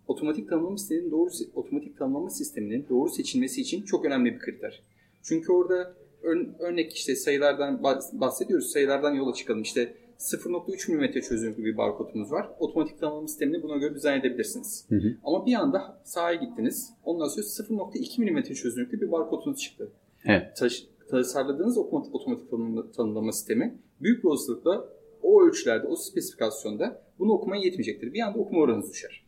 otomatik 0.08 0.50
tanımlama 0.50 0.78
sisteminin 0.78 1.12
doğru 1.12 1.30
otomatik 1.56 1.98
tanımlama 1.98 2.30
sisteminin 2.30 2.86
doğru 2.90 3.10
seçilmesi 3.10 3.62
için 3.62 3.82
çok 3.82 4.06
önemli 4.06 4.34
bir 4.34 4.40
kriter. 4.40 4.84
Çünkü 5.24 5.52
orada 5.52 5.94
ör- 6.24 6.60
örnek 6.60 6.94
işte 6.94 7.16
sayılardan 7.16 7.76
bah- 7.84 8.20
bahsediyoruz. 8.20 8.72
Sayılardan 8.72 9.14
yola 9.14 9.34
çıkalım. 9.34 9.62
İşte 9.62 9.94
0.3 10.20 10.92
mm 10.96 11.22
çözünürlüklü 11.22 11.64
bir 11.64 11.78
barkodumuz 11.78 12.32
var. 12.32 12.50
Otomatik 12.60 13.00
tanımlama 13.00 13.28
sistemini 13.28 13.64
buna 13.64 13.78
göre 13.78 13.96
dizayn 13.96 14.20
edebilirsiniz. 14.20 14.86
Hı 14.90 14.96
hı. 14.96 15.16
Ama 15.24 15.46
bir 15.46 15.54
anda 15.54 16.02
sahaya 16.04 16.36
gittiniz. 16.36 16.94
Ondan 17.04 17.28
sonra 17.28 17.46
0.2 17.46 18.32
mm 18.32 18.54
çözünürlüklü 18.54 19.02
bir 19.02 19.12
barkodunuz 19.12 19.60
çıktı. 19.60 19.92
Evet. 20.26 20.58
Taş- 20.58 20.88
tasarladığınız 21.10 21.78
otomatik, 21.78 22.16
otomatik 22.16 22.52
tanımlama, 22.52 22.92
tanımlama 22.92 23.32
sistemi 23.32 23.78
büyük 24.02 24.24
bir 24.24 24.30
olasılıkla 24.30 24.90
o 25.22 25.44
ölçülerde, 25.44 25.88
o 25.88 25.96
spesifikasyonda 25.96 27.02
bunu 27.20 27.32
okumaya 27.32 27.62
yetmeyecektir. 27.62 28.14
Bir 28.14 28.20
anda 28.20 28.40
okuma 28.40 28.62
oranınız 28.62 28.92
düşer. 28.92 29.26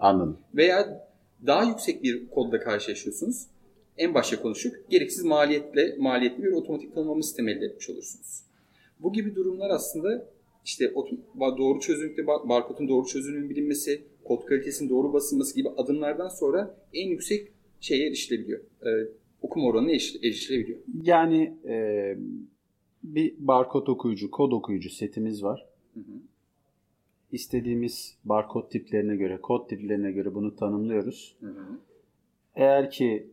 Anladım. 0.00 0.38
Veya 0.54 1.08
daha 1.46 1.64
yüksek 1.64 2.02
bir 2.02 2.28
kodla 2.28 2.60
karşılaşıyorsunuz. 2.60 3.46
En 3.98 4.14
başta 4.14 4.42
konuştuk. 4.42 4.74
Gereksiz 4.90 5.24
maliyetle 5.24 5.96
maliyetli 5.98 6.42
bir 6.42 6.52
otomatik 6.52 6.94
tanımlama 6.94 7.22
sistemi 7.22 7.50
elde 7.50 7.64
etmiş 7.64 7.90
olursunuz. 7.90 8.42
Bu 9.00 9.12
gibi 9.12 9.34
durumlar 9.34 9.70
aslında 9.70 10.26
işte 10.64 10.94
doğru 11.40 11.80
çözünürlükte 11.80 12.26
barkodun 12.26 12.88
doğru 12.88 13.06
çözünürlüğünün 13.06 13.50
bilinmesi, 13.50 14.02
kod 14.24 14.44
kalitesinin 14.44 14.90
doğru 14.90 15.12
basılması 15.12 15.54
gibi 15.54 15.68
adımlardan 15.68 16.28
sonra 16.28 16.76
en 16.94 17.08
yüksek 17.08 17.48
şeye 17.80 18.06
erişilebiliyor. 18.06 18.60
E, 18.60 18.90
okuma 19.42 19.66
oranına 19.66 19.90
erişilebiliyor. 19.90 20.78
Yani 21.02 21.54
e, 21.64 22.16
bir 23.02 23.34
barkod 23.38 23.86
okuyucu, 23.86 24.30
kod 24.30 24.52
okuyucu 24.52 24.90
setimiz 24.90 25.44
var. 25.44 25.66
Hı 25.94 26.00
hı. 26.00 26.14
İstediğimiz 27.32 28.16
barkod 28.24 28.70
tiplerine 28.70 29.16
göre, 29.16 29.40
kod 29.40 29.68
tiplerine 29.68 30.12
göre 30.12 30.34
bunu 30.34 30.56
tanımlıyoruz. 30.56 31.36
Hı 31.40 31.46
hı. 31.46 31.78
Eğer 32.54 32.90
ki 32.90 33.26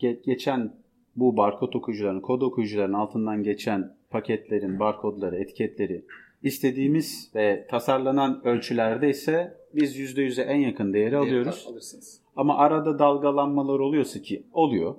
ge- 0.00 0.22
geçen 0.22 0.72
bu 1.16 1.36
barkod 1.36 1.74
okuyucuların, 1.74 2.20
kod 2.20 2.42
okuyucuların 2.42 2.92
altından 2.92 3.42
geçen 3.42 3.96
paketlerin 4.10 4.78
barkodları, 4.78 5.36
etiketleri 5.36 6.04
istediğimiz 6.42 7.30
ve 7.34 7.66
tasarlanan 7.70 8.46
ölçülerde 8.46 9.10
ise 9.10 9.56
biz 9.74 9.98
%100'e 9.98 10.44
en 10.44 10.56
yakın 10.60 10.92
değeri 10.92 11.16
alıyoruz. 11.16 11.66
Alırsınız. 11.70 12.20
Ama 12.36 12.56
arada 12.56 12.98
dalgalanmalar 12.98 13.78
oluyorsa 13.78 14.22
ki 14.22 14.42
oluyor. 14.52 14.94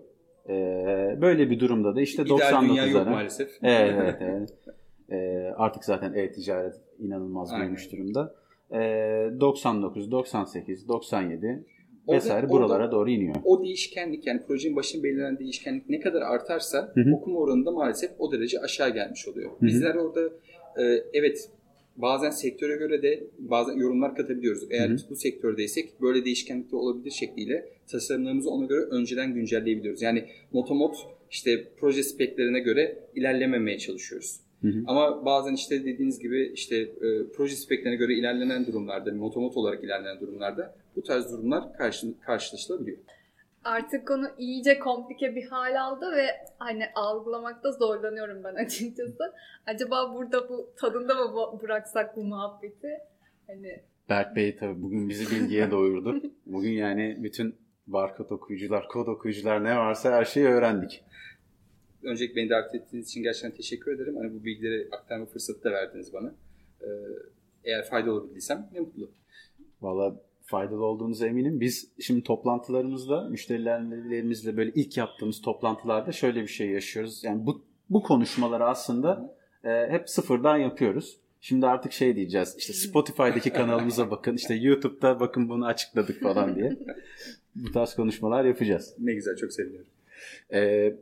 Ee, 0.49 1.17
böyle 1.21 1.49
bir 1.49 1.59
durumda 1.59 1.95
da 1.95 2.01
işte 2.01 2.21
99'lara. 2.21 2.69
dünya 2.69 2.85
yok 2.85 3.07
maalesef. 3.07 3.49
Evet, 3.63 3.95
evet, 4.01 4.17
evet. 4.19 4.49
Ee, 5.11 5.53
artık 5.57 5.85
zaten 5.85 6.13
e-ticaret 6.13 6.75
inanılmaz 6.99 7.55
büyümüş 7.55 7.91
durumda. 7.91 8.35
Ee, 8.71 9.31
99, 9.39 10.11
98, 10.11 10.87
97 10.87 11.65
vesaire 12.09 12.45
orada, 12.45 12.49
buralara 12.53 12.83
orada, 12.83 12.91
doğru 12.91 13.09
iniyor. 13.09 13.35
O 13.43 13.63
değişkenlik 13.63 14.27
yani 14.27 14.41
projenin 14.47 14.75
başında 14.75 15.03
belirlenen 15.03 15.39
değişkenlik 15.39 15.89
ne 15.89 15.99
kadar 15.99 16.21
artarsa 16.21 16.91
Hı-hı. 16.93 17.15
okuma 17.15 17.39
oranında 17.39 17.71
maalesef 17.71 18.11
o 18.19 18.31
derece 18.31 18.59
aşağı 18.59 18.89
gelmiş 18.89 19.27
oluyor. 19.27 19.51
Hı-hı. 19.51 19.67
Bizler 19.67 19.95
orada 19.95 20.21
e, 20.77 20.83
evet 21.13 21.49
bazen 22.01 22.29
sektöre 22.29 22.75
göre 22.75 23.03
de 23.03 23.23
bazen 23.39 23.73
yorumlar 23.73 24.15
katabiliyoruz. 24.15 24.67
Eğer 24.69 24.87
Hı-hı. 24.87 24.95
biz 24.95 25.09
bu 25.09 25.15
sektördeysek 25.15 26.01
böyle 26.01 26.25
değişkenlikte 26.25 26.75
olabilir 26.75 27.11
şekliyle 27.11 27.69
tasarımlarımızı 27.87 28.49
ona 28.49 28.65
göre 28.65 28.81
önceden 28.81 29.33
güncelleyebiliyoruz. 29.33 30.01
Yani 30.01 30.25
motomot 30.53 30.95
işte 31.31 31.67
proje 31.79 32.03
speklerine 32.03 32.59
göre 32.59 32.99
ilerlememeye 33.15 33.77
çalışıyoruz. 33.77 34.39
Hı 34.61 34.67
hı. 34.67 34.83
Ama 34.87 35.25
bazen 35.25 35.53
işte 35.53 35.85
dediğiniz 35.85 36.19
gibi 36.19 36.51
işte 36.53 36.75
e, 36.77 37.27
proje 37.35 37.55
speklerine 37.55 37.95
göre 37.95 38.13
ilerlenen 38.13 38.65
durumlarda, 38.65 39.13
motomot 39.13 39.57
olarak 39.57 39.83
ilerlenen 39.83 40.19
durumlarda 40.19 40.75
bu 40.95 41.03
tarz 41.03 41.31
durumlar 41.31 41.73
karşı, 41.77 42.07
karşılaşılabiliyor. 42.19 42.97
Artık 43.63 44.07
konu 44.07 44.27
iyice 44.37 44.79
komplike 44.79 45.35
bir 45.35 45.47
hal 45.47 45.81
aldı 45.81 46.11
ve 46.15 46.27
hani 46.57 46.83
algılamakta 46.95 47.71
zorlanıyorum 47.71 48.43
ben 48.43 48.55
açıkçası. 48.55 49.33
Acaba 49.65 50.13
burada 50.13 50.49
bu 50.49 50.73
tadında 50.75 51.15
mı 51.15 51.59
bıraksak 51.61 52.17
bu 52.17 52.23
muhabbeti? 52.23 52.87
Hani 53.47 53.81
Berk 54.09 54.35
Bey 54.35 54.55
tabii 54.55 54.81
bugün 54.81 55.09
bizi 55.09 55.35
bilgiye 55.35 55.71
doyurdu. 55.71 56.21
Bugün 56.45 56.71
yani 56.71 57.17
bütün 57.19 57.55
barkod 57.87 58.29
okuyucular, 58.29 58.87
kod 58.87 59.07
okuyucular 59.07 59.63
ne 59.63 59.77
varsa 59.77 60.11
her 60.11 60.25
şeyi 60.25 60.45
öğrendik. 60.45 61.03
Öncelikle 62.03 62.35
beni 62.35 62.49
davet 62.49 62.75
ettiğiniz 62.75 63.09
için 63.09 63.23
gerçekten 63.23 63.51
teşekkür 63.51 63.95
ederim. 63.95 64.17
Hani 64.17 64.33
bu 64.33 64.45
bilgileri 64.45 64.87
aktarma 64.91 65.25
fırsatı 65.25 65.63
da 65.63 65.71
verdiniz 65.71 66.13
bana. 66.13 66.33
Ee, 66.81 66.87
eğer 67.63 67.85
faydalı 67.85 68.13
olabildiysem 68.13 68.69
ne 68.73 68.79
mutlu. 68.79 69.11
Valla 69.81 70.15
faydalı 70.49 70.85
olduğunuza 70.85 71.27
eminim. 71.27 71.59
Biz 71.59 71.91
şimdi 71.99 72.23
toplantılarımızda 72.23 73.21
müşterilerimizle 73.29 74.57
böyle 74.57 74.71
ilk 74.75 74.97
yaptığımız 74.97 75.41
toplantılarda 75.41 76.11
şöyle 76.11 76.41
bir 76.41 76.47
şey 76.47 76.69
yaşıyoruz. 76.69 77.23
Yani 77.23 77.45
bu 77.45 77.61
bu 77.89 78.03
konuşmaları 78.03 78.65
aslında 78.65 79.35
e, 79.63 79.69
hep 79.89 80.09
sıfırdan 80.09 80.57
yapıyoruz. 80.57 81.17
Şimdi 81.41 81.67
artık 81.67 81.91
şey 81.91 82.15
diyeceğiz. 82.15 82.55
İşte 82.57 82.73
Spotify'daki 82.73 83.49
kanalımıza 83.49 84.11
bakın, 84.11 84.35
işte 84.35 84.53
YouTube'da 84.53 85.19
bakın 85.19 85.49
bunu 85.49 85.65
açıkladık 85.65 86.21
falan 86.21 86.55
diye. 86.55 86.77
Bu 87.55 87.71
tarz 87.71 87.95
konuşmalar 87.95 88.45
yapacağız. 88.45 88.95
Ne 88.99 89.13
güzel, 89.13 89.35
çok 89.35 89.53
seviniyorum. 89.53 89.87
Ee, 90.53 90.95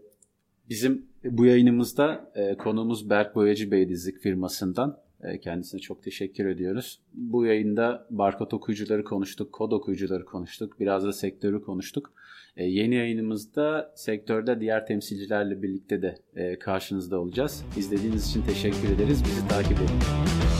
bizim 0.69 1.05
bu 1.23 1.45
yayınımızda 1.45 2.31
e, 2.35 2.57
konuğumuz 2.57 3.09
Berk 3.09 3.35
Boyacı 3.35 3.71
Bey 3.71 3.89
Dizlik 3.89 4.19
firmasından. 4.19 4.97
E, 5.23 5.39
kendisine 5.39 5.81
çok 5.81 6.03
teşekkür 6.03 6.45
ediyoruz. 6.45 6.99
Bu 7.13 7.45
yayında 7.45 8.07
barkod 8.09 8.51
okuyucuları 8.51 9.03
konuştuk, 9.03 9.53
kod 9.53 9.71
okuyucuları 9.71 10.25
konuştuk, 10.25 10.79
biraz 10.79 11.03
da 11.03 11.13
sektörü 11.13 11.61
konuştuk. 11.61 12.13
E, 12.57 12.65
yeni 12.65 12.95
yayınımızda 12.95 13.93
sektörde 13.95 14.59
diğer 14.59 14.85
temsilcilerle 14.85 15.61
birlikte 15.61 16.01
de 16.01 16.15
e, 16.35 16.59
karşınızda 16.59 17.19
olacağız. 17.19 17.65
İzlediğiniz 17.77 18.29
için 18.29 18.41
teşekkür 18.41 18.95
ederiz. 18.95 19.23
Bizi 19.23 19.47
takip 19.47 19.77
edin. 19.77 20.56